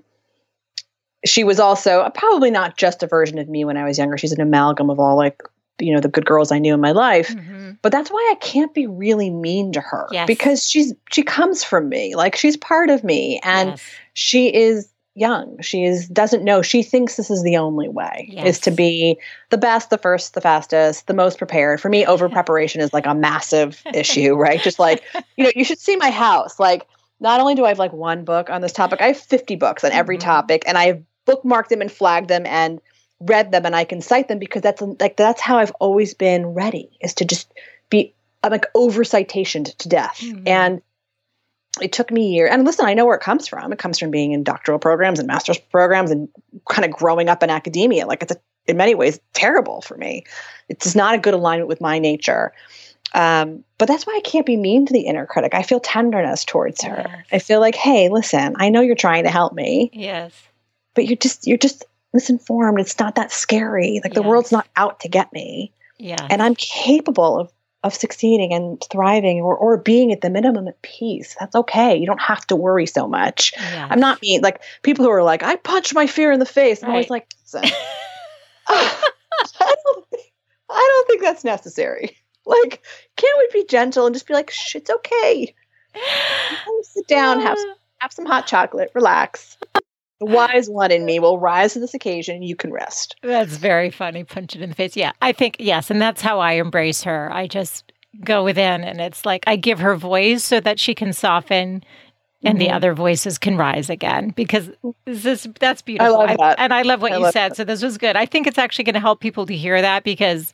[1.25, 4.17] she was also probably not just a version of me when I was younger.
[4.17, 5.41] She's an amalgam of all like
[5.79, 7.29] you know the good girls I knew in my life.
[7.29, 7.71] Mm-hmm.
[7.81, 10.27] But that's why I can't be really mean to her yes.
[10.27, 12.15] because she's she comes from me.
[12.15, 13.91] Like she's part of me and yes.
[14.13, 14.88] she is
[15.19, 15.59] young.
[15.61, 16.61] She is doesn't know.
[16.61, 18.47] She thinks this is the only way yes.
[18.47, 19.17] is to be
[19.49, 21.81] the best, the first, the fastest, the most prepared.
[21.81, 24.61] For me, over preparation is like a massive issue, right?
[24.61, 25.03] Just like,
[25.37, 26.59] you know, you should see my house.
[26.59, 26.87] Like
[27.19, 29.83] not only do I have like one book on this topic, I have 50 books
[29.83, 30.25] on every mm-hmm.
[30.25, 32.79] topic and I've bookmarked them and flagged them and
[33.19, 36.47] read them and I can cite them because that's like that's how I've always been
[36.47, 37.53] ready is to just
[37.89, 38.13] be
[38.43, 40.19] I'm like over citation to death.
[40.21, 40.47] Mm-hmm.
[40.47, 40.81] And
[41.81, 42.49] it took me years.
[42.51, 43.71] And listen, I know where it comes from.
[43.71, 46.27] It comes from being in doctoral programs and master's programs and
[46.69, 48.05] kind of growing up in academia.
[48.05, 50.25] Like it's a, in many ways terrible for me.
[50.67, 52.53] It's not a good alignment with my nature.
[53.13, 55.55] Um, but that's why I can't be mean to the inner critic.
[55.55, 57.05] I feel tenderness towards her.
[57.07, 57.25] Yes.
[57.31, 59.89] I feel like, hey, listen, I know you're trying to help me.
[59.93, 60.31] Yes.
[60.93, 62.79] But you're just you're just misinformed.
[62.79, 63.99] It's not that scary.
[64.03, 64.21] Like yes.
[64.21, 65.71] the world's not out to get me.
[65.97, 66.27] Yeah.
[66.29, 67.51] And I'm capable of
[67.83, 71.35] of succeeding and thriving or, or being at the minimum at peace.
[71.39, 71.95] That's okay.
[71.95, 73.53] You don't have to worry so much.
[73.55, 73.87] Yes.
[73.89, 76.83] I'm not being like people who are like, I punch my fear in the face.
[76.83, 77.27] I'm always like,
[78.67, 79.01] I,
[79.59, 80.05] don't,
[80.69, 82.17] I don't think that's necessary.
[82.45, 82.83] Like,
[83.15, 85.53] can't we be gentle and just be like, Shh, it's okay.
[86.83, 87.73] Sit down, have, ah.
[87.99, 89.57] have some hot chocolate, relax.
[90.19, 92.41] The wise one in me will rise to this occasion.
[92.43, 93.15] You can rest.
[93.23, 94.23] That's very funny.
[94.23, 94.95] Punch it in the face.
[94.95, 95.89] Yeah, I think, yes.
[95.89, 97.31] And that's how I embrace her.
[97.31, 97.91] I just
[98.23, 101.83] go within and it's like I give her voice so that she can soften
[102.43, 102.59] and mm-hmm.
[102.59, 104.69] the other voices can rise again because
[105.05, 106.15] this that's beautiful.
[106.15, 106.59] I love that.
[106.59, 107.51] I, and I love what I you love said.
[107.51, 107.57] That.
[107.57, 108.15] So this was good.
[108.15, 110.53] I think it's actually going to help people to hear that because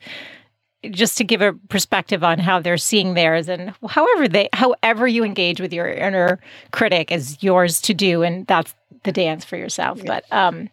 [0.91, 5.23] just to give a perspective on how they're seeing theirs and however they however you
[5.23, 6.39] engage with your inner
[6.71, 8.73] critic is yours to do and that's
[9.05, 9.99] the dance for yourself.
[9.99, 10.03] Yeah.
[10.05, 10.69] But um,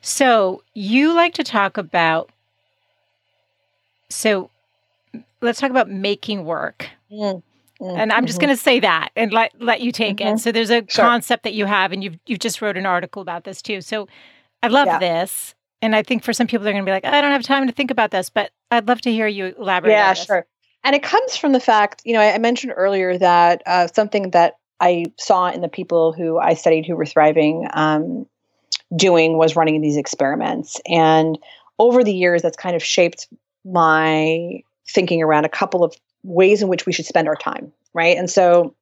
[0.00, 2.30] so you like to talk about.
[4.08, 4.50] So
[5.40, 6.88] let's talk about making work.
[7.12, 7.42] Mm.
[7.80, 8.46] Mm, and I'm just mm-hmm.
[8.46, 10.34] going to say that and let let you take mm-hmm.
[10.34, 10.38] it.
[10.38, 11.04] So there's a sure.
[11.04, 13.80] concept that you have, and you've you just wrote an article about this too.
[13.80, 14.06] So
[14.62, 14.98] I love yeah.
[14.98, 17.42] this, and I think for some people they're going to be like, I don't have
[17.42, 19.92] time to think about this, but I'd love to hear you elaborate.
[19.92, 20.46] Yeah, sure.
[20.84, 24.30] And it comes from the fact, you know, I, I mentioned earlier that uh, something
[24.30, 28.26] that I saw in the people who I studied who were thriving um,
[28.96, 30.80] doing was running these experiments.
[30.86, 31.38] And
[31.78, 33.28] over the years, that's kind of shaped
[33.64, 38.16] my thinking around a couple of ways in which we should spend our time, right?
[38.16, 38.74] And so,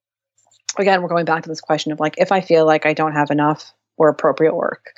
[0.79, 3.13] again, we're going back to this question of like, if I feel like I don't
[3.13, 4.93] have enough or appropriate work,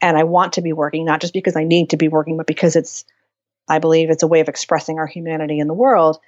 [0.00, 2.46] and I want to be working, not just because I need to be working, but
[2.46, 3.04] because it's,
[3.68, 6.18] I believe it's a way of expressing our humanity in the world,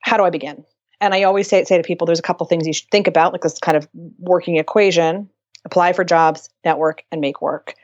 [0.00, 0.64] how do I begin?
[1.00, 3.32] And I always say say to people, there's a couple things you should think about,
[3.32, 3.88] like this kind of
[4.18, 5.28] working equation:
[5.64, 7.74] apply for jobs, network, and make work.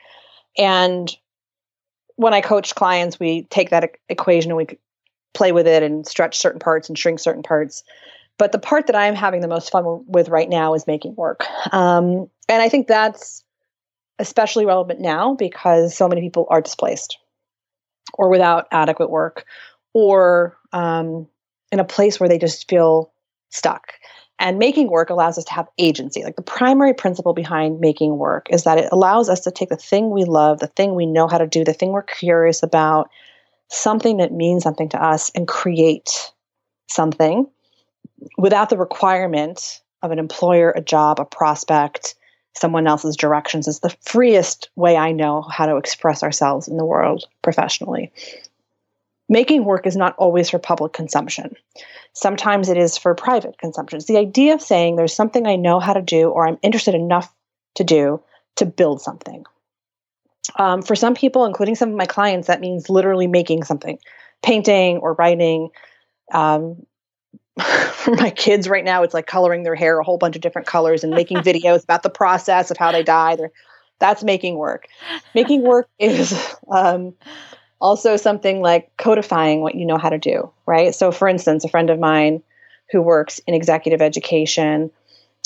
[0.57, 1.15] And
[2.15, 4.67] when I coach clients, we take that e- equation and we
[5.33, 7.83] play with it and stretch certain parts and shrink certain parts.
[8.37, 11.45] But the part that I'm having the most fun with right now is making work.
[11.73, 13.43] Um, and I think that's
[14.19, 17.17] especially relevant now because so many people are displaced
[18.13, 19.45] or without adequate work
[19.93, 21.27] or um,
[21.71, 23.11] in a place where they just feel
[23.49, 23.93] stuck.
[24.39, 26.23] And making work allows us to have agency.
[26.23, 29.75] Like the primary principle behind making work is that it allows us to take the
[29.75, 33.09] thing we love, the thing we know how to do, the thing we're curious about,
[33.69, 36.31] something that means something to us, and create
[36.89, 37.47] something
[38.37, 42.15] without the requirement of an employer, a job, a prospect,
[42.55, 46.85] someone else's directions is the freest way I know how to express ourselves in the
[46.85, 48.11] world professionally
[49.31, 51.55] making work is not always for public consumption.
[52.11, 53.97] Sometimes it is for private consumption.
[53.97, 56.93] It's the idea of saying there's something I know how to do or I'm interested
[56.93, 57.33] enough
[57.75, 58.21] to do
[58.57, 59.45] to build something.
[60.57, 63.99] Um, for some people, including some of my clients, that means literally making something,
[64.43, 65.69] painting or writing.
[66.33, 66.85] Um,
[67.93, 70.67] for my kids right now, it's like coloring their hair a whole bunch of different
[70.67, 73.37] colors and making videos about the process of how they dye.
[73.37, 73.51] They're,
[73.97, 74.87] that's making work.
[75.33, 76.33] Making work is
[76.69, 77.13] um,
[77.81, 80.93] also something like codifying what you know how to do, right?
[80.93, 82.43] So, for instance, a friend of mine
[82.91, 84.91] who works in executive education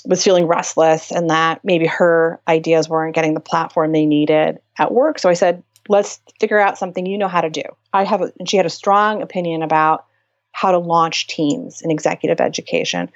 [0.05, 4.91] was feeling restless and that maybe her ideas weren't getting the platform they needed at
[4.91, 5.17] work.
[5.19, 7.63] So I said, let's figure out something you know how to do.
[7.93, 10.05] I have, a, and she had a strong opinion about
[10.51, 13.09] how to launch teams in executive education.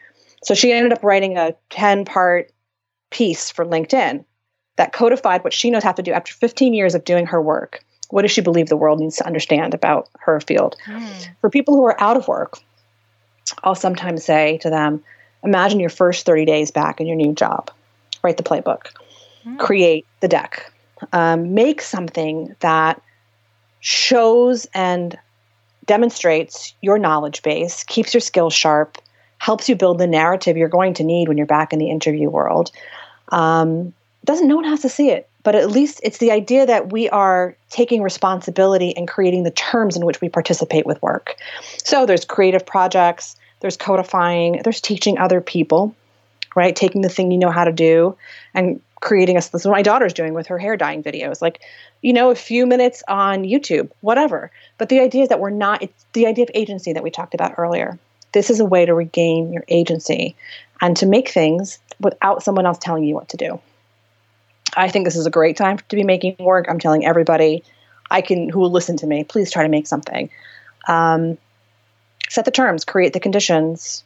[0.43, 2.51] So she ended up writing a 10 part
[3.11, 4.23] piece for LinkedIn
[4.77, 7.83] that codified what she knows how to do after 15 years of doing her work.
[8.09, 10.75] What does she believe the world needs to understand about her field?
[10.85, 11.27] Mm.
[11.41, 12.59] For people who are out of work,
[13.63, 15.03] I'll sometimes say to them,
[15.43, 17.71] imagine your first 30 days back in your new job.
[18.23, 18.87] Write the playbook,
[19.45, 19.57] mm.
[19.59, 20.71] create the deck,
[21.13, 23.01] um, make something that
[23.79, 25.17] shows and
[25.85, 28.97] demonstrates your knowledge base, keeps your skills sharp,
[29.37, 32.29] helps you build the narrative you're going to need when you're back in the interview
[32.29, 32.71] world.
[33.29, 33.93] Um,
[34.25, 37.09] doesn't no one has to see it, but at least it's the idea that we
[37.09, 41.35] are taking responsibility and creating the terms in which we participate with work.
[41.83, 45.95] So there's creative projects, there's codifying, there's teaching other people,
[46.55, 46.75] right?
[46.75, 48.17] Taking the thing you know how to do
[48.53, 51.41] and creating a this is what my daughter's doing with her hair dyeing videos.
[51.41, 51.61] Like,
[52.01, 54.51] you know, a few minutes on YouTube, whatever.
[54.77, 57.33] But the idea is that we're not it's the idea of agency that we talked
[57.33, 57.97] about earlier.
[58.33, 60.35] This is a way to regain your agency
[60.81, 63.59] and to make things without someone else telling you what to do.
[64.75, 66.67] I think this is a great time to be making work.
[66.69, 67.63] I'm telling everybody
[68.11, 70.29] I can who will listen to me, please try to make something.
[70.87, 71.37] Um,
[72.29, 74.03] set the terms, create the conditions,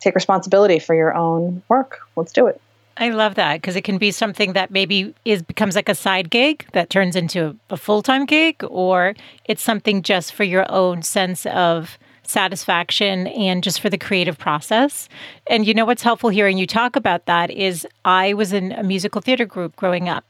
[0.00, 2.00] take responsibility for your own work.
[2.16, 2.60] Let's do it.
[2.96, 6.30] I love that because it can be something that maybe is becomes like a side
[6.30, 11.02] gig that turns into a full time gig, or it's something just for your own
[11.02, 11.96] sense of
[12.28, 15.08] satisfaction and just for the creative process.
[15.48, 18.82] And you know what's helpful hearing you talk about that is I was in a
[18.82, 20.24] musical theater group growing up,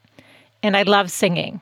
[0.63, 1.61] and I love singing.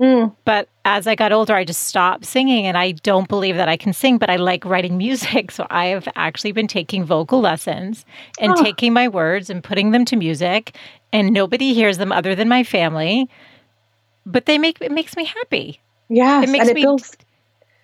[0.00, 0.34] Mm.
[0.44, 3.76] But as I got older, I just stopped singing, and I don't believe that I
[3.76, 5.50] can sing, but I like writing music.
[5.50, 8.04] So I have actually been taking vocal lessons
[8.40, 8.62] and oh.
[8.62, 10.76] taking my words and putting them to music,
[11.12, 13.28] and nobody hears them other than my family.
[14.26, 15.80] But they make it makes me happy.
[16.08, 17.16] Yeah, it makes and it me builds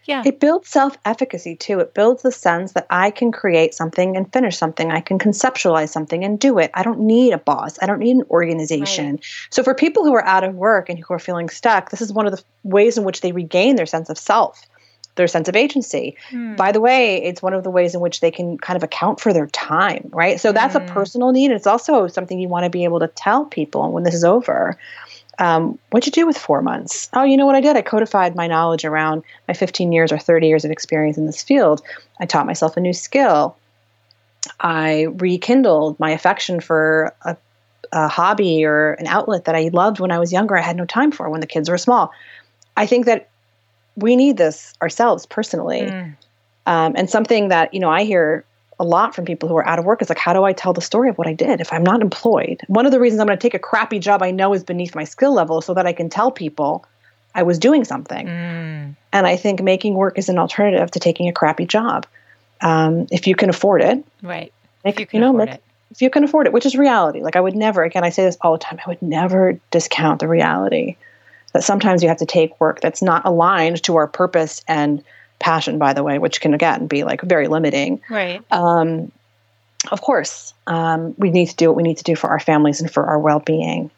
[0.05, 0.22] yeah.
[0.24, 1.80] It builds self efficacy too.
[1.80, 4.90] It builds the sense that I can create something and finish something.
[4.90, 6.70] I can conceptualize something and do it.
[6.74, 7.78] I don't need a boss.
[7.82, 9.12] I don't need an organization.
[9.12, 9.24] Right.
[9.51, 12.12] So, for people who are out of work and who are feeling stuck, this is
[12.12, 14.66] one of the ways in which they regain their sense of self,
[15.16, 16.16] their sense of agency.
[16.30, 16.57] Hmm.
[16.57, 19.20] By the way, it's one of the ways in which they can kind of account
[19.20, 20.40] for their time, right?
[20.40, 20.86] So, that's a hmm.
[20.86, 21.51] personal need.
[21.51, 24.78] It's also something you want to be able to tell people when this is over
[25.41, 27.09] um, what'd you do with four months?
[27.14, 27.74] Oh, you know what I did?
[27.74, 31.43] I codified my knowledge around my 15 years or 30 years of experience in this
[31.43, 31.82] field.
[32.20, 33.57] I taught myself a new skill.
[34.61, 37.36] I rekindled my affection for a,
[37.91, 40.59] a hobby or an outlet that I loved when I was younger.
[40.59, 42.12] I had no time for when the kids were small.
[42.76, 43.30] I think that
[43.97, 45.82] we need this ourselves personally.
[45.82, 46.16] Mm.
[46.66, 48.45] Um, and something that, you know, I hear
[48.81, 50.72] a lot from people who are out of work is like, how do I tell
[50.72, 52.62] the story of what I did if I'm not employed?
[52.66, 54.95] One of the reasons I'm going to take a crappy job I know is beneath
[54.95, 56.87] my skill level so that I can tell people
[57.35, 58.26] I was doing something.
[58.26, 58.97] Mm.
[59.12, 62.07] And I think making work is an alternative to taking a crappy job.
[62.62, 64.53] Um, if you can afford it, right?
[64.83, 65.62] Make, if you, you know, make, it.
[65.91, 67.20] if you can afford it, which is reality.
[67.20, 68.81] Like I would never, again, I say this all the time.
[68.85, 70.97] I would never discount the reality
[71.53, 75.05] that sometimes you have to take work that's not aligned to our purpose and
[75.41, 78.01] passion, by the way, which can again be like very limiting.
[78.09, 78.43] Right.
[78.53, 79.11] Um,
[79.91, 82.80] of course, um, we need to do what we need to do for our families
[82.80, 83.91] and for our well-being.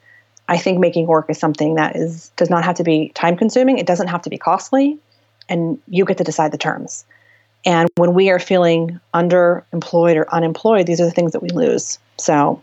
[0.48, 3.78] I think making work is something that is does not have to be time consuming.
[3.78, 4.98] It doesn't have to be costly,
[5.48, 7.04] and you get to decide the terms.
[7.64, 11.98] And when we are feeling underemployed or unemployed, these are the things that we lose.
[12.18, 12.60] So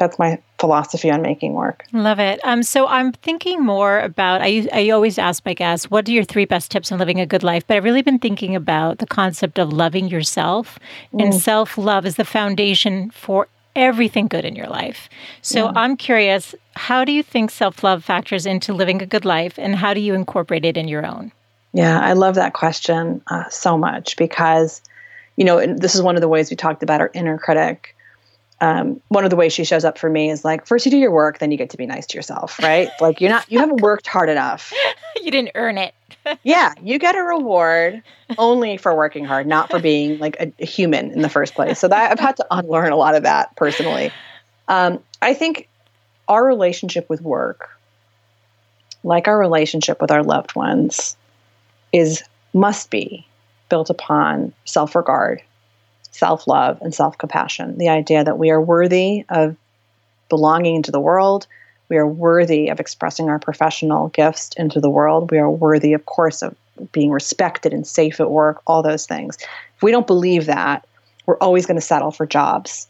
[0.00, 1.84] that's my philosophy on making work.
[1.92, 2.40] Love it.
[2.42, 4.40] Um, so I'm thinking more about.
[4.42, 7.26] I I always ask my guests, "What are your three best tips on living a
[7.26, 10.78] good life?" But I've really been thinking about the concept of loving yourself,
[11.14, 11.22] mm.
[11.22, 13.46] and self love is the foundation for
[13.76, 15.08] everything good in your life.
[15.42, 15.72] So yeah.
[15.76, 19.76] I'm curious, how do you think self love factors into living a good life, and
[19.76, 21.30] how do you incorporate it in your own?
[21.72, 24.82] Yeah, I love that question uh, so much because,
[25.36, 27.94] you know, this is one of the ways we talked about our inner critic
[28.60, 30.98] um, one of the ways she shows up for me is like first you do
[30.98, 32.88] your work then you get to be nice to yourself right?
[33.00, 34.72] Like you're not you haven't worked hard enough.
[35.22, 35.94] You didn't earn it.
[36.44, 38.02] Yeah you get a reward
[38.38, 41.78] only for working hard not for being like a, a human in the first place.
[41.78, 44.12] So that i've had to unlearn a lot of that personally.
[44.68, 45.68] Um, i think
[46.28, 47.70] our relationship with work
[49.02, 51.16] like our relationship with our loved ones
[51.92, 53.26] is must be
[53.68, 55.42] built upon self-regard
[56.10, 57.78] self love and self compassion.
[57.78, 59.56] The idea that we are worthy of
[60.28, 61.46] belonging into the world.
[61.88, 65.30] We are worthy of expressing our professional gifts into the world.
[65.30, 66.54] We are worthy, of course, of
[66.92, 69.36] being respected and safe at work, all those things.
[69.76, 70.86] If we don't believe that,
[71.26, 72.88] we're always going to settle for jobs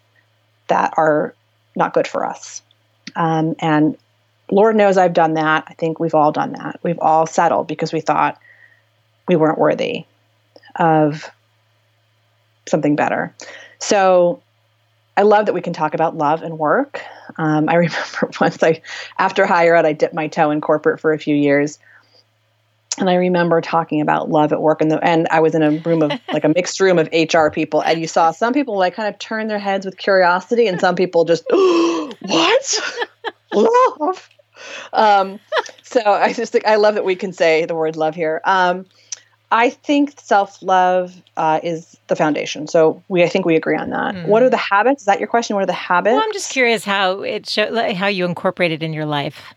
[0.69, 1.35] that are
[1.75, 2.63] not good for us.
[3.17, 3.97] Um, and
[4.51, 5.65] Lord knows I've done that.
[5.67, 6.79] I think we've all done that.
[6.83, 8.39] We've all settled because we thought
[9.27, 10.05] we weren't worthy
[10.77, 11.31] of
[12.69, 13.35] something better.
[13.79, 14.43] So
[15.17, 17.03] I love that we can talk about love and work.
[17.37, 18.81] Um, I remember once I,
[19.19, 21.79] after higher ed, I dipped my toe in corporate for a few years.
[22.99, 25.71] And I remember talking about love at work, and the and I was in a
[25.71, 28.95] room of like a mixed room of HR people, and you saw some people like
[28.95, 32.81] kind of turn their heads with curiosity, and some people just what
[33.55, 34.29] love.
[34.93, 35.39] Um,
[35.83, 38.43] so I just think I love that we can say the word love here.
[38.45, 38.87] Um,
[39.53, 42.69] I think self love uh, is the foundation.
[42.69, 44.15] So we, I think we agree on that.
[44.15, 44.27] Mm.
[44.27, 45.03] What are the habits?
[45.03, 45.57] Is that your question?
[45.57, 46.15] What are the habits?
[46.15, 49.55] Well, I'm just curious how it show, how you incorporate it in your life.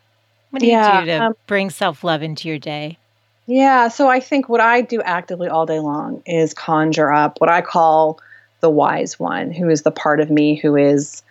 [0.50, 2.98] What do yeah, you do to um, bring self love into your day?
[3.46, 7.50] Yeah, so I think what I do actively all day long is conjure up what
[7.50, 8.20] I call
[8.62, 11.24] the wise one, who is the part of me who is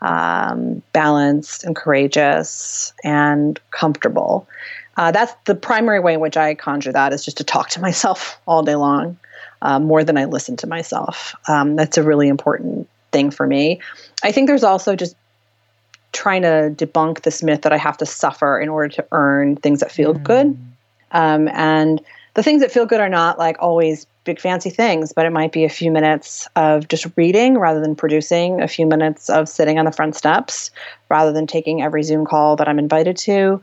[0.00, 4.46] um, balanced and courageous and comfortable.
[4.96, 7.80] Uh, that's the primary way in which I conjure that is just to talk to
[7.80, 9.18] myself all day long,
[9.62, 11.34] um, more than I listen to myself.
[11.48, 13.80] Um, that's a really important thing for me.
[14.22, 15.16] I think there's also just
[16.12, 19.80] trying to debunk this myth that I have to suffer in order to earn things
[19.80, 20.22] that feel mm.
[20.22, 20.58] good.
[21.12, 22.00] Um, and
[22.34, 25.52] the things that feel good are not like always big fancy things, but it might
[25.52, 29.78] be a few minutes of just reading rather than producing, a few minutes of sitting
[29.78, 30.70] on the front steps
[31.08, 33.60] rather than taking every Zoom call that I'm invited to.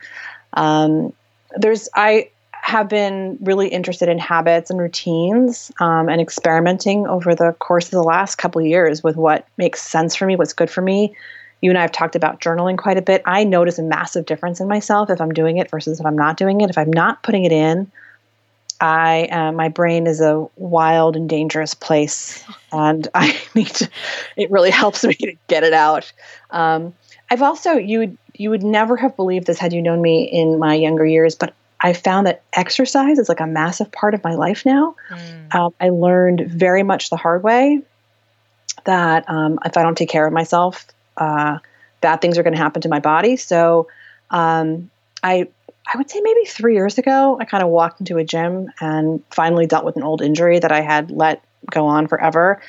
[0.53, 1.13] Um,
[1.57, 2.29] there's I
[2.63, 7.91] have been really interested in habits and routines um, and experimenting over the course of
[7.91, 11.13] the last couple years with what makes sense for me, what's good for me.
[11.59, 13.21] You and I have talked about journaling quite a bit.
[13.25, 16.37] I notice a massive difference in myself if I'm doing it versus if I'm not
[16.37, 16.69] doing it.
[16.69, 17.91] If I'm not putting it in,
[18.79, 23.89] I uh, my brain is a wild and dangerous place, and I need to.
[24.35, 26.11] It really helps me to get it out.
[26.51, 26.93] Um,
[27.33, 30.75] I've also you you would never have believed this had you known me in my
[30.75, 34.67] younger years, but I found that exercise is like a massive part of my life
[34.67, 34.95] now.
[35.09, 35.55] Mm.
[35.55, 37.81] Um, I learned very much the hard way
[38.83, 40.85] that um, if I don't take care of myself,
[41.17, 41.57] uh,
[42.01, 43.35] bad things are going to happen to my body.
[43.35, 43.87] So
[44.29, 44.91] um,
[45.23, 45.47] I
[45.91, 49.23] I would say maybe three years ago, I kind of walked into a gym and
[49.31, 52.61] finally dealt with an old injury that I had let go on forever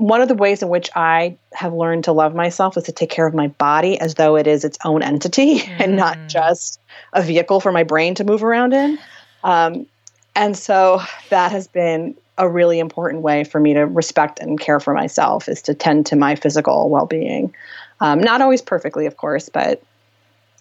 [0.00, 3.10] one of the ways in which I have learned to love myself is to take
[3.10, 5.76] care of my body as though it is its own entity mm.
[5.78, 6.26] and not mm.
[6.26, 6.80] just
[7.12, 8.98] a vehicle for my brain to move around in.
[9.44, 9.86] Um,
[10.34, 14.80] and so that has been a really important way for me to respect and care
[14.80, 17.54] for myself is to tend to my physical well-being.
[18.00, 19.82] Um, not always perfectly, of course, but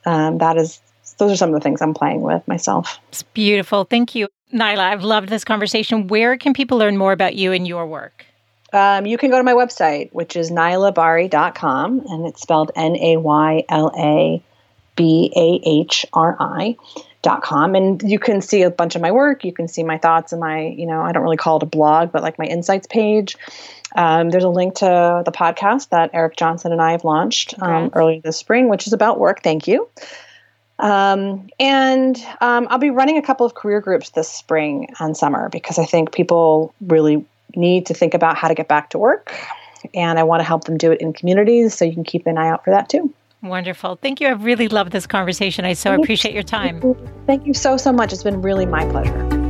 [0.05, 0.81] um, that is
[1.17, 2.99] those are some of the things I'm playing with myself.
[3.07, 3.85] It's beautiful.
[3.85, 4.79] Thank you, Nayla.
[4.79, 6.07] I've loved this conversation.
[6.07, 8.25] Where can people learn more about you and your work?
[8.73, 13.17] Um, you can go to my website, which is naylabahri.com, and it's spelled N A
[13.17, 14.43] Y L A
[14.95, 16.77] B A H R I.
[17.21, 17.75] Dot com.
[17.75, 19.43] And you can see a bunch of my work.
[19.43, 21.65] You can see my thoughts and my you know i don't really call it a
[21.65, 23.35] blog but like my insights page.
[23.93, 27.89] Um, there's a link to the podcast that eric johnson and i have launched um,
[27.93, 29.43] earlier this spring which is about work.
[29.43, 29.89] Thank you.
[30.79, 35.49] Um, and um, I'll be running a couple of career groups this spring and summer
[35.49, 37.25] because I think people really
[37.55, 39.33] need to think about how to get back to work.
[39.93, 41.73] And I want to help them do it in communities.
[41.73, 43.13] So you can keep an eye out for that too.
[43.41, 43.97] Wonderful.
[44.01, 44.27] Thank you.
[44.27, 45.63] I really love this conversation.
[45.63, 46.81] I so appreciate your time.
[47.25, 48.11] Thank you so, so much.
[48.11, 49.49] It's been really my pleasure.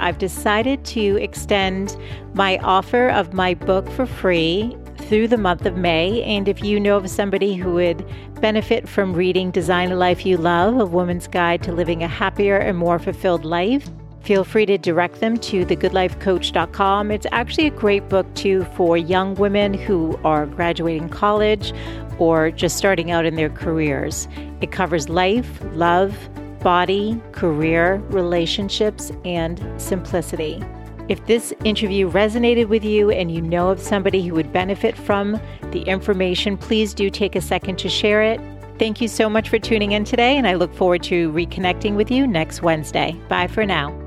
[0.00, 1.96] I've decided to extend
[2.34, 6.22] my offer of my book for free through the month of May.
[6.24, 8.06] And if you know of somebody who would
[8.42, 12.58] benefit from reading Design a Life You Love, A Woman's Guide to Living a Happier
[12.58, 13.88] and More Fulfilled Life,
[14.24, 17.10] Feel free to direct them to thegoodlifecoach.com.
[17.10, 21.74] It's actually a great book, too, for young women who are graduating college
[22.18, 24.26] or just starting out in their careers.
[24.62, 26.16] It covers life, love,
[26.60, 30.64] body, career, relationships, and simplicity.
[31.10, 35.38] If this interview resonated with you and you know of somebody who would benefit from
[35.70, 38.40] the information, please do take a second to share it.
[38.78, 42.10] Thank you so much for tuning in today, and I look forward to reconnecting with
[42.10, 43.20] you next Wednesday.
[43.28, 44.03] Bye for now.